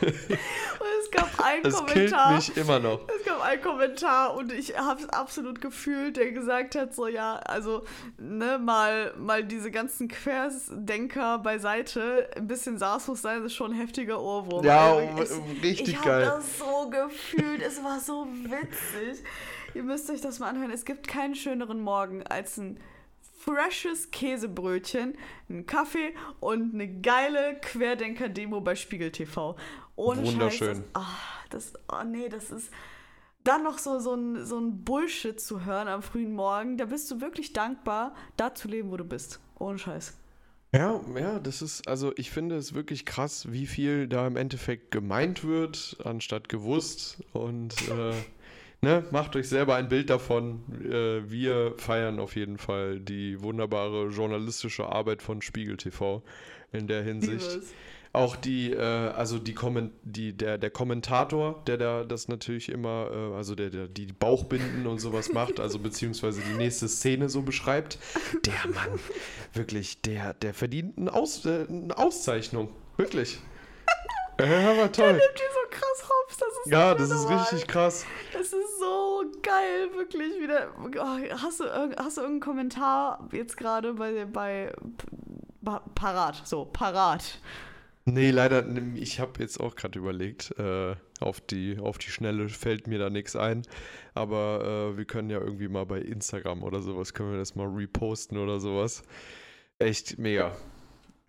[0.01, 2.31] Und es gab einen Das killt Kommentar.
[2.35, 3.01] mich immer noch.
[3.19, 7.35] Es gab einen Kommentar und ich habe es absolut gefühlt, der gesagt hat, so ja,
[7.37, 7.83] also
[8.17, 13.71] ne, mal, mal diese ganzen Querdenker beiseite, ein bisschen SARS muss sein, das ist schon
[13.71, 14.65] ein heftiger Ohrwurm.
[14.65, 16.25] Ja, Also um- richtig ich geil.
[16.25, 19.23] habe das so gefühlt, es war so witzig.
[19.75, 20.71] Ihr müsst euch das mal anhören.
[20.71, 22.79] Es gibt keinen schöneren Morgen als ein
[23.39, 25.17] freshes Käsebrötchen,
[25.49, 29.55] einen Kaffee und eine geile Querdenker-Demo bei Spiegel TV.
[29.95, 30.77] Ohne Wunderschön.
[30.77, 30.83] Scheiß.
[30.93, 31.17] Ah,
[31.49, 32.71] das, oh nee, das ist.
[33.43, 37.09] Dann noch so, so, ein, so ein Bullshit zu hören am frühen Morgen, da bist
[37.09, 39.39] du wirklich dankbar, da zu leben, wo du bist.
[39.57, 40.17] Ohne Scheiß.
[40.73, 44.91] Ja, ja, das ist, also ich finde es wirklich krass, wie viel da im Endeffekt
[44.91, 47.23] gemeint wird, anstatt gewusst.
[47.33, 48.13] Und äh,
[48.81, 50.61] ne, macht euch selber ein Bild davon.
[50.83, 56.23] Äh, wir feiern auf jeden Fall die wunderbare journalistische Arbeit von Spiegel TV
[56.71, 57.59] in der Hinsicht.
[58.11, 63.07] Auch die, äh, also die, Komment die der, der Kommentator, der da das natürlich immer,
[63.11, 67.43] äh, also der, der die Bauchbinden und sowas macht, also beziehungsweise die nächste Szene so
[67.43, 67.99] beschreibt,
[68.45, 68.99] der Mann,
[69.53, 72.69] wirklich, der, der verdient eine, Aus, äh, eine Auszeichnung.
[72.97, 73.37] Wirklich.
[74.39, 75.05] Ja, aber toll.
[75.05, 78.05] Der nimmt die so krass hops, das ist Ja, das ist richtig krass.
[78.33, 80.69] Das ist so geil, wirklich wieder.
[80.79, 81.65] Oh, hast, du,
[81.97, 84.73] hast du irgendeinen Kommentar jetzt gerade bei, bei
[85.95, 87.39] Parat, so, Parat?
[88.05, 92.87] Nee, leider, ich habe jetzt auch gerade überlegt, äh, auf, die, auf die Schnelle fällt
[92.87, 93.63] mir da nichts ein,
[94.15, 97.67] aber äh, wir können ja irgendwie mal bei Instagram oder sowas, können wir das mal
[97.67, 99.03] reposten oder sowas.
[99.77, 100.55] Echt mega.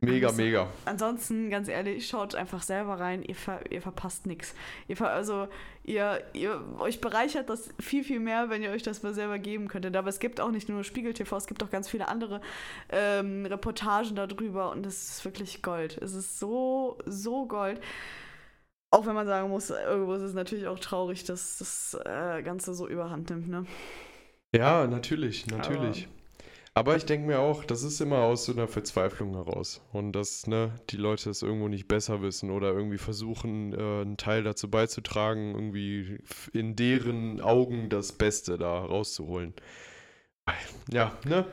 [0.00, 0.68] Mega, also, mega.
[0.86, 4.54] Ansonsten, ganz ehrlich, schaut einfach selber rein, ihr, ver, ihr verpasst nichts.
[4.88, 5.48] Ihr ver, also,
[5.84, 9.68] ihr, ihr euch bereichert das viel, viel mehr, wenn ihr euch das mal selber geben
[9.68, 9.94] könntet.
[9.96, 12.40] Aber es gibt auch nicht nur Spiegel TV, es gibt auch ganz viele andere
[12.88, 15.98] ähm, Reportagen darüber und es ist wirklich Gold.
[16.00, 17.80] Es ist so, so Gold.
[18.90, 22.74] Auch wenn man sagen muss, irgendwo ist es natürlich auch traurig, dass das äh, Ganze
[22.74, 23.66] so überhand nimmt, ne?
[24.52, 26.08] Ja, natürlich, natürlich.
[26.08, 26.19] Aber
[26.80, 29.82] aber ich denke mir auch, das ist immer aus so einer Verzweiflung heraus.
[29.92, 34.16] Und dass ne, die Leute es irgendwo nicht besser wissen oder irgendwie versuchen, äh, einen
[34.16, 36.20] Teil dazu beizutragen, irgendwie
[36.54, 39.52] in deren Augen das Beste da rauszuholen.
[40.90, 41.44] Ja, ne?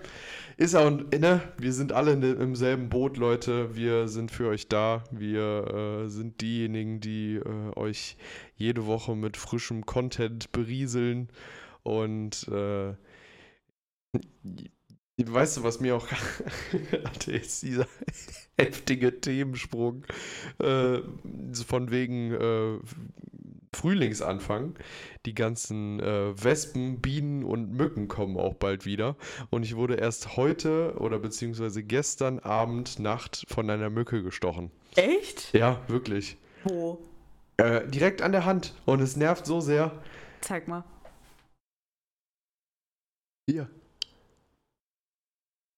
[0.56, 1.42] Ist auch, ne?
[1.58, 3.76] Wir sind alle im selben Boot, Leute.
[3.76, 5.04] Wir sind für euch da.
[5.12, 8.16] Wir äh, sind diejenigen, die äh, euch
[8.56, 11.28] jede Woche mit frischem Content berieseln.
[11.84, 12.94] Und äh,
[15.20, 16.08] Weißt du, was mir auch
[17.06, 17.88] hatte jetzt dieser
[18.58, 20.04] heftige Themensprung
[20.60, 21.00] äh,
[21.66, 22.80] von wegen äh,
[23.74, 24.76] Frühlingsanfang.
[25.26, 29.16] Die ganzen äh, Wespen, Bienen und Mücken kommen auch bald wieder.
[29.50, 34.72] Und ich wurde erst heute oder beziehungsweise gestern Abend, Nacht von einer Mücke gestochen.
[34.96, 35.54] Echt?
[35.54, 36.38] Ja, wirklich.
[36.64, 37.00] Wo?
[37.58, 38.74] Äh, direkt an der Hand.
[38.86, 39.92] Und es nervt so sehr.
[40.42, 40.84] Zeig mal.
[43.50, 43.70] Hier.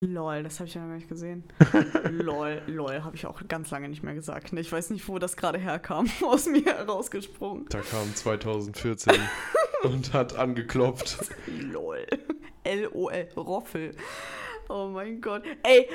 [0.01, 1.43] Lol, das habe ich ja noch gar nicht gesehen.
[2.09, 4.53] lol, lol, habe ich auch ganz lange nicht mehr gesagt.
[4.53, 7.65] Ich weiß nicht, wo das gerade herkam, aus mir herausgesprungen.
[7.67, 9.13] Da kam 2014
[9.83, 11.17] und hat angeklopft.
[11.47, 12.07] lol.
[12.63, 13.91] L-O-L, Roffel.
[14.69, 15.43] Oh mein Gott.
[15.63, 15.89] Ey,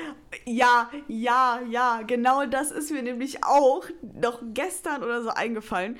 [0.45, 3.85] ja, ja, ja, genau das ist mir nämlich auch
[4.21, 5.97] noch gestern oder so eingefallen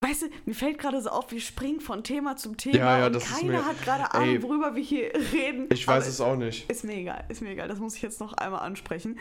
[0.00, 3.06] weißt du, mir fällt gerade so auf, wir springen von Thema zum Thema ja, ja,
[3.06, 5.68] und keiner hat gerade Ahnung, worüber wir hier reden.
[5.72, 6.70] Ich weiß es auch nicht.
[6.70, 7.68] Ist mir egal, ist mir egal.
[7.68, 9.18] Das muss ich jetzt noch einmal ansprechen.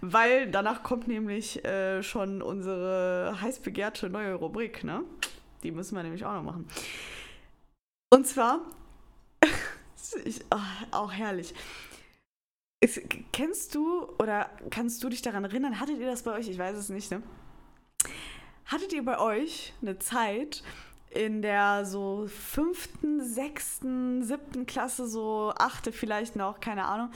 [0.00, 5.04] Weil danach kommt nämlich äh, schon unsere heiß begehrte neue Rubrik, ne?
[5.62, 6.66] Die müssen wir nämlich auch noch machen.
[8.10, 8.60] Und zwar,
[10.24, 10.58] ich, oh,
[10.90, 11.54] auch herrlich.
[12.80, 13.00] Ist,
[13.32, 16.48] kennst du oder kannst du dich daran erinnern, hattet ihr das bei euch?
[16.48, 17.22] Ich weiß es nicht, ne?
[18.72, 20.62] Hattet ihr bei euch eine Zeit,
[21.10, 27.10] in der so fünften, sechsten, siebten Klasse, so achte vielleicht noch, keine Ahnung,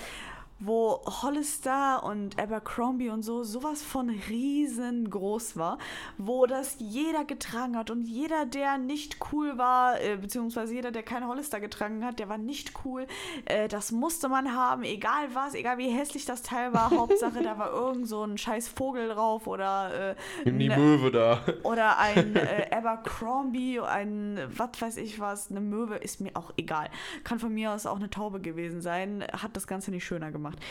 [0.58, 5.78] wo Hollister und Abercrombie und so sowas von riesengroß war,
[6.16, 11.02] wo das jeder getragen hat und jeder, der nicht cool war, äh, beziehungsweise jeder, der
[11.02, 13.06] keine Hollister getragen hat, der war nicht cool.
[13.44, 16.90] Äh, das musste man haben, egal was, egal wie hässlich das Teil war.
[16.90, 20.14] Hauptsache, da war irgend so ein scheiß Vogel drauf oder äh,
[20.46, 21.40] die ne, Möwe da.
[21.64, 26.88] Oder ein äh, Abercrombie, ein was weiß ich was, eine Möwe, ist mir auch egal.
[27.24, 30.45] Kann von mir aus auch eine Taube gewesen sein, hat das Ganze nicht schöner gemacht
[30.46, 30.64] gemacht.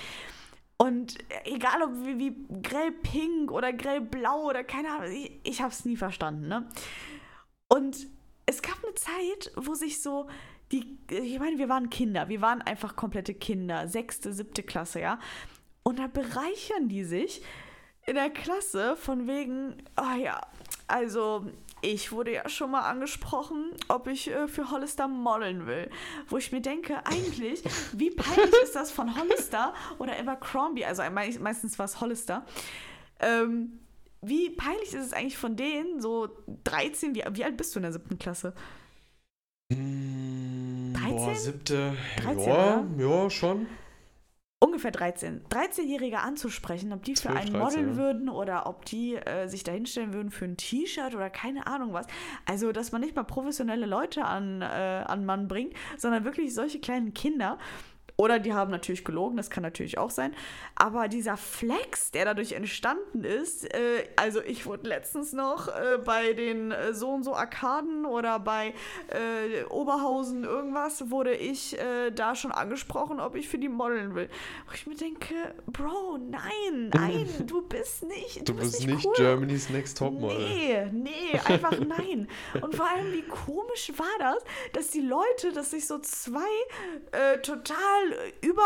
[0.77, 5.85] Und egal ob wie, wie grellpink oder grellblau oder keine Ahnung, ich, ich habe es
[5.85, 6.47] nie verstanden.
[6.47, 6.67] Ne?
[7.67, 8.07] Und
[8.45, 10.27] es gab eine Zeit, wo sich so
[10.71, 15.19] die, ich meine, wir waren Kinder, wir waren einfach komplette Kinder, sechste, siebte Klasse, ja.
[15.83, 17.43] Und da bereichern die sich
[18.07, 20.41] in der Klasse von wegen, oh ja,
[20.87, 21.45] also
[21.81, 25.89] ich wurde ja schon mal angesprochen, ob ich äh, für Hollister modeln will.
[26.27, 31.77] Wo ich mir denke, eigentlich, wie peinlich ist das von Hollister oder Abercrombie, also meistens
[31.77, 32.45] war es Hollister,
[33.19, 33.79] ähm,
[34.21, 36.29] wie peinlich ist es eigentlich von denen, so
[36.63, 38.53] 13, wie, wie alt bist du in der siebten Klasse?
[39.69, 40.93] 13?
[40.93, 43.67] Boah, siebte, 13, ja, ja, schon
[44.65, 47.95] ungefähr 13, 13-Jährige anzusprechen, ob die für 12, einen 13, modeln ja.
[47.97, 51.93] würden oder ob die äh, sich da hinstellen würden für ein T-Shirt oder keine Ahnung
[51.93, 52.07] was.
[52.45, 56.79] Also, dass man nicht mal professionelle Leute an, äh, an Mann bringt, sondern wirklich solche
[56.79, 57.59] kleinen Kinder.
[58.17, 60.33] Oder die haben natürlich gelogen, das kann natürlich auch sein.
[60.75, 66.33] Aber dieser Flex, der dadurch entstanden ist, äh, also ich wurde letztens noch äh, bei
[66.33, 68.73] den äh, so und so Arkaden oder bei
[69.09, 74.29] äh, Oberhausen irgendwas, wurde ich äh, da schon angesprochen, ob ich für die modeln will.
[74.67, 75.35] Wo ich mir denke,
[75.67, 78.47] Bro, nein, nein, du bist nicht.
[78.47, 79.13] Du, Du, bist nicht, nicht cool.
[79.17, 80.37] Germany's Next Topmodel.
[80.37, 82.27] Nee, nee, einfach nein.
[82.61, 84.37] Und vor allem, wie komisch war das,
[84.73, 86.39] dass die Leute, dass sich so zwei
[87.11, 88.04] äh, total
[88.41, 88.63] über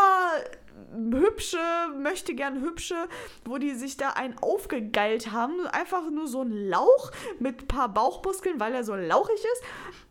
[1.12, 1.58] hübsche,
[1.98, 3.08] möchte gern hübsche,
[3.44, 7.88] wo die sich da einen aufgegeilt haben, einfach nur so ein Lauch mit ein paar
[7.88, 9.62] Bauchmuskeln, weil er so lauchig ist,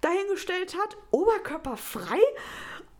[0.02, 2.22] dahingestellt hat, oberkörperfrei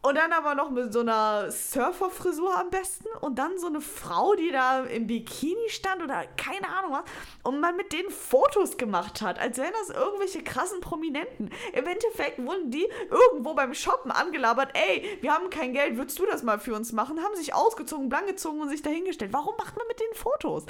[0.02, 4.34] und dann aber noch mit so einer Surferfrisur am besten und dann so eine Frau,
[4.36, 7.04] die da im Bikini stand oder keine Ahnung was
[7.44, 11.50] und man mit denen Fotos gemacht hat, als wären das irgendwelche krassen Prominenten.
[11.74, 16.26] Im Endeffekt wurden die irgendwo beim Shoppen angelabert, ey, wir haben kein Geld, würdest du
[16.26, 17.22] das mal für uns machen?
[17.22, 19.34] Haben sich ausgezogen, blank gezogen und sich dahingestellt.
[19.34, 20.66] Warum macht man mit denen Fotos?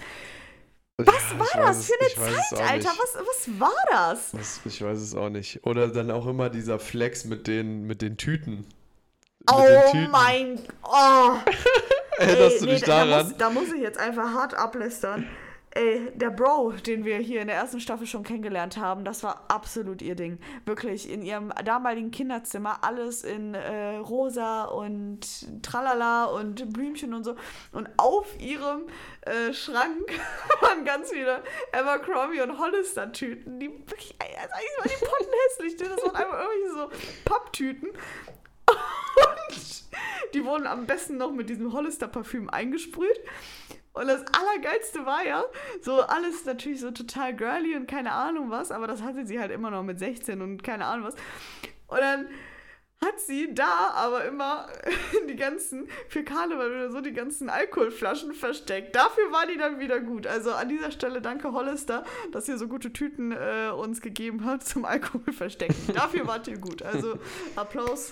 [0.97, 2.89] Was Ja, war das es- für eine Zeit, Alter?
[2.89, 4.31] Was, was war das?
[4.31, 5.65] Das, ich weiß es auch nicht.
[5.65, 8.65] Oder dann auch immer dieser Flex mit den, mit den Tüten.
[9.51, 11.33] Oh mein Oh.
[12.17, 13.27] Erinnerst Ey, du nee, dich da, daran?
[13.27, 15.27] muss, da muss ich jetzt einfach hart ablästern.
[15.71, 19.45] Ey, der Bro, den wir hier in der ersten Staffel schon kennengelernt haben, das war
[19.49, 20.39] absolut ihr Ding.
[20.65, 25.27] Wirklich, in ihrem damaligen Kinderzimmer, alles in äh, rosa und
[25.61, 27.35] tralala und Blümchen und so.
[27.71, 28.87] Und auf ihrem
[29.21, 30.11] äh, Schrank
[30.61, 35.95] waren ganz viele Abercrombie und Hollister-Tüten, die wirklich, also eigentlich waren die Potten hässlich, ne?
[35.95, 36.89] das waren einfach irgendwie so
[37.25, 37.89] Papptüten.
[39.27, 39.83] Und
[40.33, 43.19] die wurden am besten noch mit diesem Hollister-Parfüm eingesprüht.
[43.93, 45.43] Und das Allergeilste war ja,
[45.81, 49.51] so alles natürlich so total girly und keine Ahnung was, aber das hatte sie halt
[49.51, 51.15] immer noch mit 16 und keine Ahnung was.
[51.87, 52.27] Und dann
[53.01, 54.67] hat sie da aber immer
[55.29, 58.95] die ganzen, für Karneval oder so, die ganzen Alkoholflaschen versteckt.
[58.95, 60.27] Dafür war die dann wieder gut.
[60.27, 64.65] Also an dieser Stelle danke Hollister, dass ihr so gute Tüten äh, uns gegeben habt
[64.65, 65.93] zum Alkohol verstecken.
[65.93, 66.83] Dafür wart ihr gut.
[66.83, 67.19] Also
[67.55, 68.11] Applaus.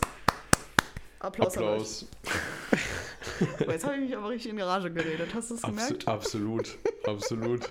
[1.19, 1.57] Applaus.
[1.57, 2.05] Applaus.
[3.67, 5.29] Oh, jetzt habe ich mich aber richtig in Garage geredet.
[5.33, 6.07] Hast du es gemerkt?
[6.07, 7.69] Absolut, absolut.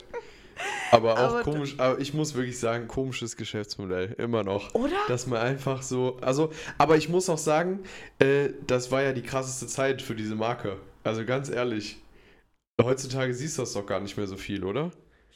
[0.91, 4.75] Aber auch Aber komisch, aber ich muss wirklich sagen, komisches Geschäftsmodell, immer noch.
[4.75, 4.97] Oder?
[5.09, 7.81] Dass man einfach so, also, aber ich muss auch sagen,
[8.19, 10.79] äh, das war ja die krasseste Zeit für diese Marke.
[11.05, 11.99] Also ganz ehrlich,
[12.81, 14.93] heutzutage siehst du das doch gar nicht mehr so viel, oder?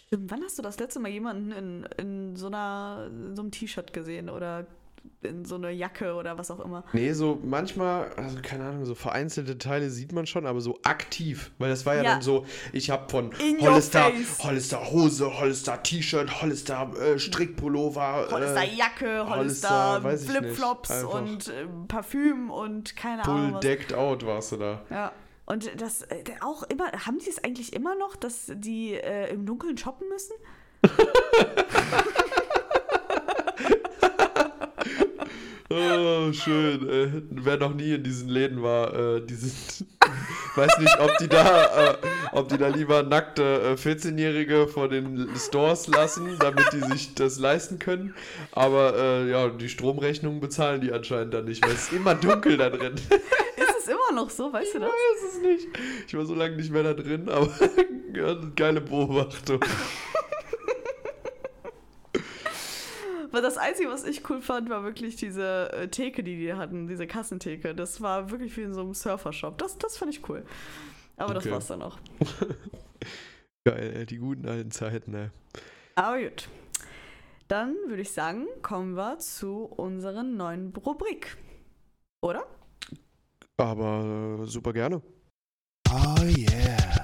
[0.07, 3.51] Stimmt, wann hast du das letzte Mal jemanden in, in so einer in so einem
[3.51, 4.67] T-Shirt gesehen oder
[5.23, 6.85] in so einer Jacke oder was auch immer?
[6.93, 11.51] Nee, so manchmal, also keine Ahnung, so vereinzelte Teile sieht man schon, aber so aktiv.
[11.59, 12.13] Weil das war ja, Ja.
[12.15, 14.11] dann so, ich habe von In Hollister.
[14.41, 18.29] Hollister Hose, Hollister T-Shirt, Hollister äh, Strickpullover.
[18.31, 20.33] Hollister äh, Jacke, Hollister, Hollister.
[20.33, 24.83] Flipflops und äh, Parfüm und keine Ahnung Full decked out warst du da.
[24.91, 25.13] Ja.
[25.47, 29.47] Und das äh, auch immer, haben die es eigentlich immer noch, dass die äh, im
[29.47, 30.33] Dunkeln shoppen müssen?
[35.73, 36.89] Oh, schön.
[36.89, 39.87] Äh, wer noch nie in diesen Läden war, äh, die sind.
[40.57, 41.97] weiß nicht, ob die da, äh,
[42.33, 47.39] ob die da lieber nackte äh, 14-Jährige vor den Stores lassen, damit die sich das
[47.39, 48.15] leisten können.
[48.51, 52.57] Aber äh, ja, die Stromrechnung bezahlen die anscheinend dann nicht, weil es ist immer dunkel
[52.57, 52.95] da drin.
[53.57, 54.89] Ist es immer noch so, weißt du das?
[54.89, 55.69] Ich weiß es nicht.
[56.09, 57.49] Ich war so lange nicht mehr da drin, aber
[58.57, 59.61] geile Beobachtung.
[63.31, 66.89] Aber das Einzige, was ich cool fand, war wirklich diese äh, Theke, die die hatten,
[66.89, 67.75] diese Kassentheke.
[67.75, 69.57] Das war wirklich wie in so einem Surfershop.
[69.59, 70.45] Das, das fand ich cool.
[71.17, 71.53] Aber das Okay.
[71.55, 71.99] war's dann auch.
[73.65, 75.31] Geil, ey, die guten alten Zeiten, ey.
[75.95, 76.49] Aber gut.
[77.49, 81.37] Dann würde ich sagen, kommen wir zu unserer neuen Rubrik.
[82.23, 82.47] Oder?
[83.57, 85.03] Aber äh, super gerne.
[85.93, 87.00] Oh yeah.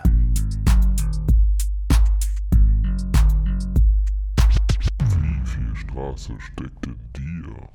[6.17, 7.69] Straße steckt in dir?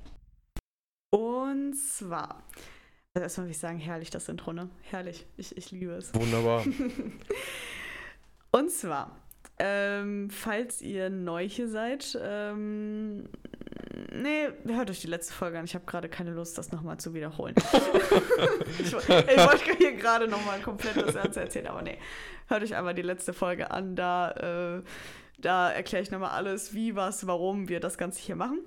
[1.12, 2.44] Und zwar.
[3.14, 4.70] Also erstmal würde ich sagen, herrlich das Intro, ne?
[4.82, 5.28] Herrlich.
[5.38, 6.14] Ich, ich liebe es.
[6.16, 6.66] Wunderbar.
[8.52, 9.16] Und zwar,
[9.60, 13.30] ähm, falls ihr neu hier seid, ähm,
[14.12, 15.66] nee, hört euch die letzte Folge an.
[15.66, 17.54] Ich habe gerade keine Lust, das nochmal zu wiederholen.
[18.80, 21.98] ich, ich wollte hier gerade nochmal komplett das Ganze erzählen, aber nee.
[22.48, 23.96] Hört euch einfach die letzte Folge an.
[23.96, 24.84] Da, äh,
[25.42, 28.60] da erkläre ich nochmal alles, wie, was, warum wir das Ganze hier machen.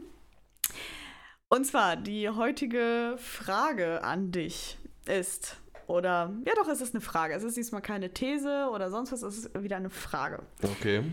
[1.49, 5.57] Und zwar, die heutige Frage an dich ist,
[5.87, 7.35] oder, ja doch, es ist eine Frage.
[7.35, 10.43] Es ist diesmal keine These oder sonst was, es ist wieder eine Frage.
[10.63, 11.05] Okay.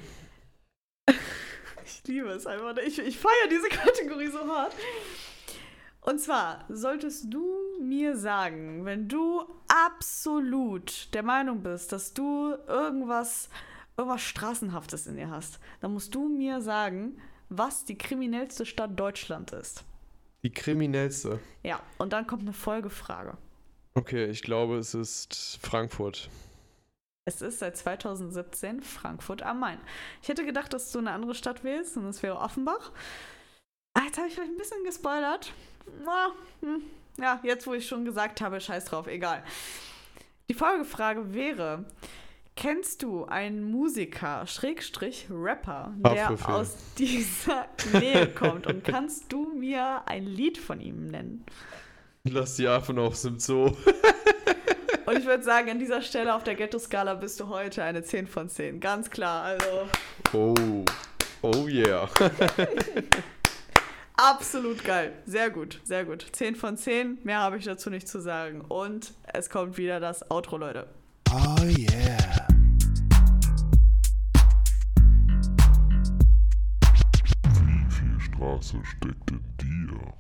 [1.86, 2.78] Ich liebe es einfach.
[2.78, 4.74] Ich, ich feiere diese Kategorie so hart.
[6.02, 7.46] Und zwar, solltest du
[7.79, 13.50] mir sagen, wenn du absolut der Meinung bist, dass du irgendwas,
[14.02, 19.52] irgendwas Straßenhaftes in dir hast, dann musst du mir sagen, was die kriminellste Stadt Deutschland
[19.52, 19.83] ist.
[20.43, 21.39] Die kriminellste.
[21.63, 23.37] Ja, und dann kommt eine Folgefrage.
[23.93, 26.29] Okay, ich glaube, es ist Frankfurt.
[27.25, 29.77] Es ist seit 2017 Frankfurt am Main.
[30.21, 32.91] Ich hätte gedacht, dass du eine andere Stadt wählst und es wäre Offenbach.
[33.93, 35.54] Ah, jetzt habe ich vielleicht ein bisschen gespoilert.
[36.04, 36.31] Na,
[36.62, 36.81] hm.
[37.17, 39.43] Ja, jetzt wo ich schon gesagt habe, scheiß drauf, egal.
[40.49, 41.85] Die Folgefrage wäre:
[42.56, 46.56] Kennst du einen Musiker, Schrägstrich Rapper, der Haftbefehl.
[46.56, 48.67] aus dieser Nähe kommt?
[48.67, 51.45] Und kannst du mir ein Lied von ihm nennen?
[52.23, 53.65] Lass die Affen aus dem Zoo.
[55.06, 58.27] Und ich würde sagen, an dieser Stelle auf der Ghetto-Skala bist du heute eine 10
[58.27, 58.79] von 10.
[58.79, 59.65] Ganz klar, also
[60.33, 60.85] Oh.
[61.41, 62.08] Oh yeah.
[64.17, 65.13] absolut geil.
[65.25, 66.27] Sehr gut, sehr gut.
[66.31, 68.62] 10 von 10, mehr habe ich dazu nicht zu sagen.
[68.62, 70.87] Und es kommt wieder das Outro, Leute.
[71.33, 72.40] Oh yeah.
[78.42, 80.13] Straße steckt in dir?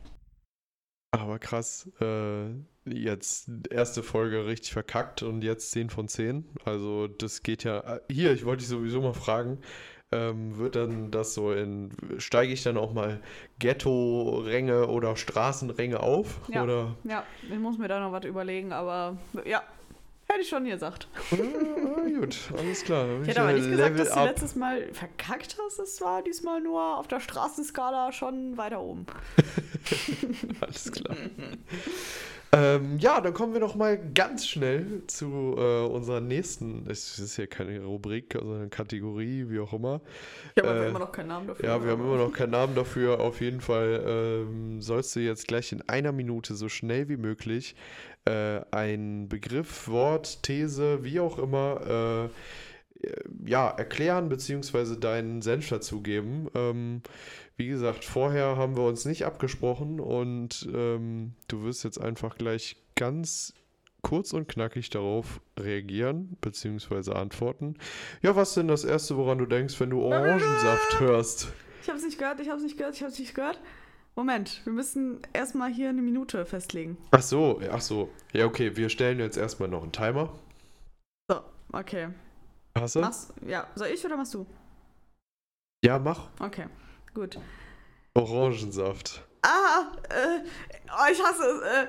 [1.09, 2.49] Aber krass, äh,
[2.85, 6.45] jetzt erste Folge richtig verkackt und jetzt 10 von 10.
[6.63, 7.79] Also das geht ja.
[7.79, 9.57] äh, Hier, ich wollte dich sowieso mal fragen,
[10.11, 13.21] ähm, wird dann das so in, steige ich dann auch mal
[13.57, 16.41] Ghetto-Ränge oder Straßenränge auf?
[16.47, 16.63] Ja.
[16.63, 16.95] Oder?
[17.03, 19.63] Ja, ich muss mir da noch was überlegen, aber ja,
[20.31, 21.07] hätte ich schon gesagt.
[21.31, 21.35] Ah,
[22.19, 23.07] gut, alles klar.
[23.21, 25.79] Ich hätte aber ja nicht gesagt, Level dass du letztes Mal verkackt hast.
[25.79, 29.05] Es war diesmal nur auf der Straßenskala schon weiter oben.
[30.61, 31.15] Alles klar.
[32.53, 36.85] ähm, ja, dann kommen wir noch mal ganz schnell zu äh, unserer nächsten.
[36.89, 40.01] Es ist ja keine Rubrik, sondern Kategorie, wie auch immer.
[40.55, 41.65] Ich habe Äh, immer noch keinen Namen dafür.
[41.65, 43.19] Ja, wir haben immer noch keinen Namen dafür.
[43.19, 47.75] Auf jeden Fall ähm, sollst du jetzt gleich in einer Minute so schnell wie möglich
[48.25, 53.09] äh, ein Begriff, Wort, These, wie auch immer, äh,
[53.45, 56.49] ja, erklären beziehungsweise deinen Senf dazugeben.
[56.53, 57.01] Ähm,
[57.57, 62.77] wie gesagt, vorher haben wir uns nicht abgesprochen und ähm, du wirst jetzt einfach gleich
[62.95, 63.53] ganz
[64.01, 67.75] kurz und knackig darauf reagieren beziehungsweise antworten.
[68.21, 71.47] Ja, was denn das Erste, woran du denkst, wenn du Orangensaft hörst?
[71.81, 73.59] Ich habe es nicht gehört, ich habe es nicht gehört, ich habe es nicht gehört.
[74.15, 76.97] Moment, wir müssen erstmal hier eine Minute festlegen.
[77.11, 78.09] Ach so, ach so.
[78.33, 80.33] Ja, okay, wir stellen jetzt erstmal noch einen Timer.
[81.29, 81.41] So,
[81.71, 82.09] okay.
[82.77, 82.99] Hast du?
[82.99, 84.45] Machst, ja, soll ich oder machst du?
[85.83, 86.29] Ja, mach.
[86.39, 86.65] Okay,
[87.13, 87.39] gut.
[88.13, 89.25] Orangensaft.
[89.43, 90.41] Ah, äh,
[90.89, 91.61] oh, ich hasse es.
[91.61, 91.87] Äh,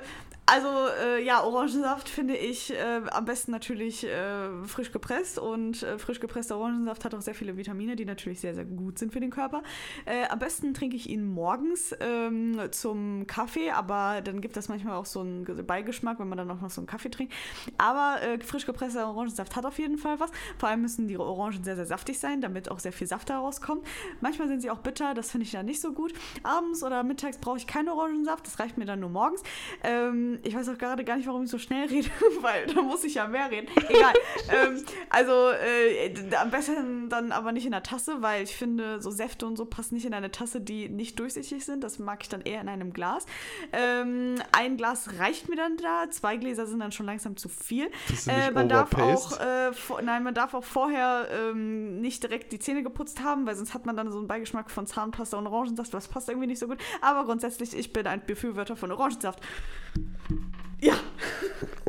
[0.53, 0.69] also,
[1.03, 6.21] äh, ja, Orangensaft finde ich äh, am besten natürlich äh, frisch gepresst und äh, frisch
[6.21, 9.31] gepresster Orangensaft hat auch sehr viele Vitamine, die natürlich sehr, sehr gut sind für den
[9.31, 9.63] Körper.
[10.05, 14.97] Äh, am besten trinke ich ihn morgens ähm, zum Kaffee, aber dann gibt das manchmal
[14.97, 17.33] auch so einen Beigeschmack, wenn man dann auch noch so einen Kaffee trinkt.
[17.79, 20.31] Aber äh, frisch gepresster Orangensaft hat auf jeden Fall was.
[20.59, 23.63] Vor allem müssen die Orangen sehr, sehr saftig sein, damit auch sehr viel Saft daraus
[23.63, 23.87] kommt.
[24.21, 26.13] Manchmal sind sie auch bitter, das finde ich dann nicht so gut.
[26.43, 29.43] Abends oder mittags brauche ich keinen Orangensaft, das reicht mir dann nur morgens.
[29.83, 32.09] Ähm, ich weiß auch gerade gar nicht, warum ich so schnell rede,
[32.41, 33.69] weil da muss ich ja mehr reden.
[33.89, 34.13] Egal.
[34.53, 39.11] ähm, also äh, am besten dann aber nicht in der Tasse, weil ich finde, so
[39.11, 41.85] Säfte und so passen nicht in eine Tasse, die nicht durchsichtig sind.
[41.85, 43.27] Das mag ich dann eher in einem Glas.
[43.73, 47.91] Ähm, ein Glas reicht mir dann da, zwei Gläser sind dann schon langsam zu viel.
[48.27, 52.59] Äh, man darf auch, äh, vor, nein, man darf auch vorher ähm, nicht direkt die
[52.59, 55.93] Zähne geputzt haben, weil sonst hat man dann so einen Beigeschmack von Zahnpasta und Orangensaft.
[55.95, 56.79] Das passt irgendwie nicht so gut.
[57.01, 59.41] Aber grundsätzlich, ich bin ein Befürworter von Orangensaft.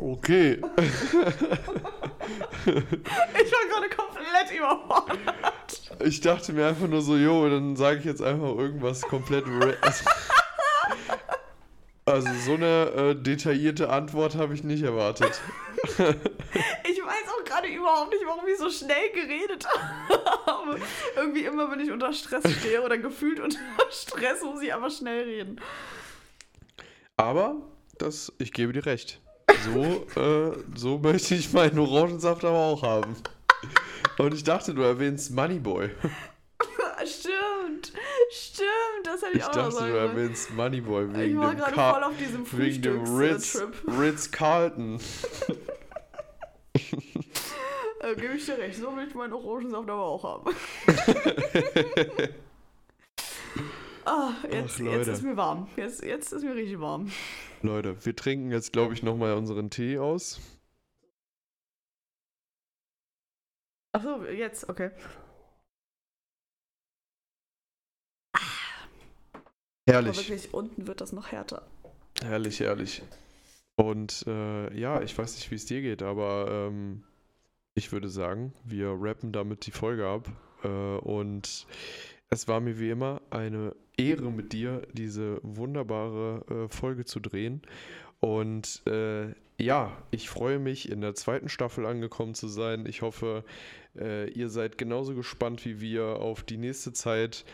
[0.06, 0.60] Okay.
[0.60, 0.64] ich
[2.66, 5.80] war gerade komplett überfordert.
[6.04, 9.46] Ich dachte mir einfach nur so, jo, dann sage ich jetzt einfach irgendwas komplett.
[9.46, 10.04] ra- Also,
[12.04, 15.40] also so eine äh, detaillierte Antwort habe ich nicht erwartet.
[16.88, 19.66] Ich weiß auch gerade überhaupt nicht, warum ich so schnell geredet
[20.46, 20.78] habe.
[21.16, 23.58] Irgendwie immer, wenn ich unter Stress stehe oder gefühlt unter
[23.90, 25.60] Stress, muss ich aber schnell reden.
[27.16, 27.56] Aber
[27.98, 29.20] das, ich gebe dir recht.
[29.64, 33.16] So, äh, so möchte ich meinen Orangensaft aber auch haben.
[34.18, 35.90] Und ich dachte, du erwähnst Moneyboy.
[37.04, 37.92] Stimmt,
[38.30, 38.68] stimmt,
[39.04, 40.08] das hätte ich, Ich auch noch dachte, sagen du sollen.
[40.16, 43.62] erwähnst Moneyboy Ich wegen war dem, gerade Car voll auf diesem wegen dem Ritz.
[43.98, 45.00] Ritz Carlton.
[48.00, 50.54] Äh, Gebe ich dir recht, so will ich meinen Orangensaft aber auch haben.
[54.06, 55.68] ah, jetzt, Ach, jetzt ist mir warm.
[55.76, 57.10] Jetzt, jetzt ist mir richtig warm.
[57.62, 60.40] Leute, wir trinken jetzt, glaube ich, nochmal unseren Tee aus.
[63.92, 64.90] Achso, jetzt, okay.
[69.86, 71.66] Aber Herrlich, wirklich, unten wird das noch härter.
[72.22, 73.02] herrlich, herrlich.
[73.76, 77.04] Und äh, ja, ich weiß nicht, wie es dir geht, aber ähm,
[77.74, 80.28] ich würde sagen, wir rappen damit die Folge ab.
[80.62, 81.66] Äh, und
[82.34, 87.62] es war mir wie immer eine Ehre mit dir, diese wunderbare äh, Folge zu drehen.
[88.20, 92.86] Und äh, ja, ich freue mich, in der zweiten Staffel angekommen zu sein.
[92.86, 93.44] Ich hoffe,
[93.96, 97.44] äh, ihr seid genauso gespannt wie wir auf die nächste Zeit.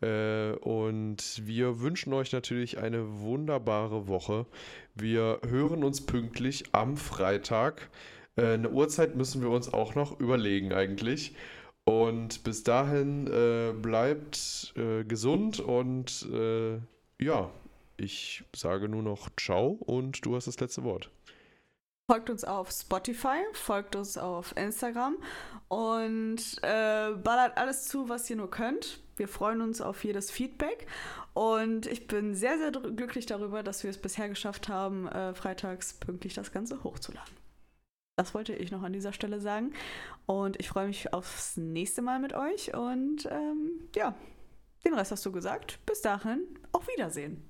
[0.00, 4.46] Äh, und wir wünschen euch natürlich eine wunderbare Woche.
[4.94, 7.90] Wir hören uns pünktlich am Freitag.
[8.36, 11.34] Äh, eine Uhrzeit müssen wir uns auch noch überlegen eigentlich.
[11.90, 16.78] Und bis dahin äh, bleibt äh, gesund und äh,
[17.18, 17.50] ja,
[17.96, 21.10] ich sage nur noch Ciao und du hast das letzte Wort.
[22.08, 25.16] Folgt uns auf Spotify, folgt uns auf Instagram
[25.66, 29.00] und äh, ballert alles zu, was ihr nur könnt.
[29.16, 30.86] Wir freuen uns auf jedes Feedback
[31.34, 35.94] und ich bin sehr, sehr glücklich darüber, dass wir es bisher geschafft haben, äh, freitags
[35.94, 37.39] pünktlich das Ganze hochzuladen.
[38.20, 39.72] Das wollte ich noch an dieser Stelle sagen
[40.26, 44.14] und ich freue mich aufs nächste Mal mit euch und ähm, ja,
[44.84, 45.78] den Rest hast du gesagt.
[45.86, 47.49] Bis dahin, auf Wiedersehen.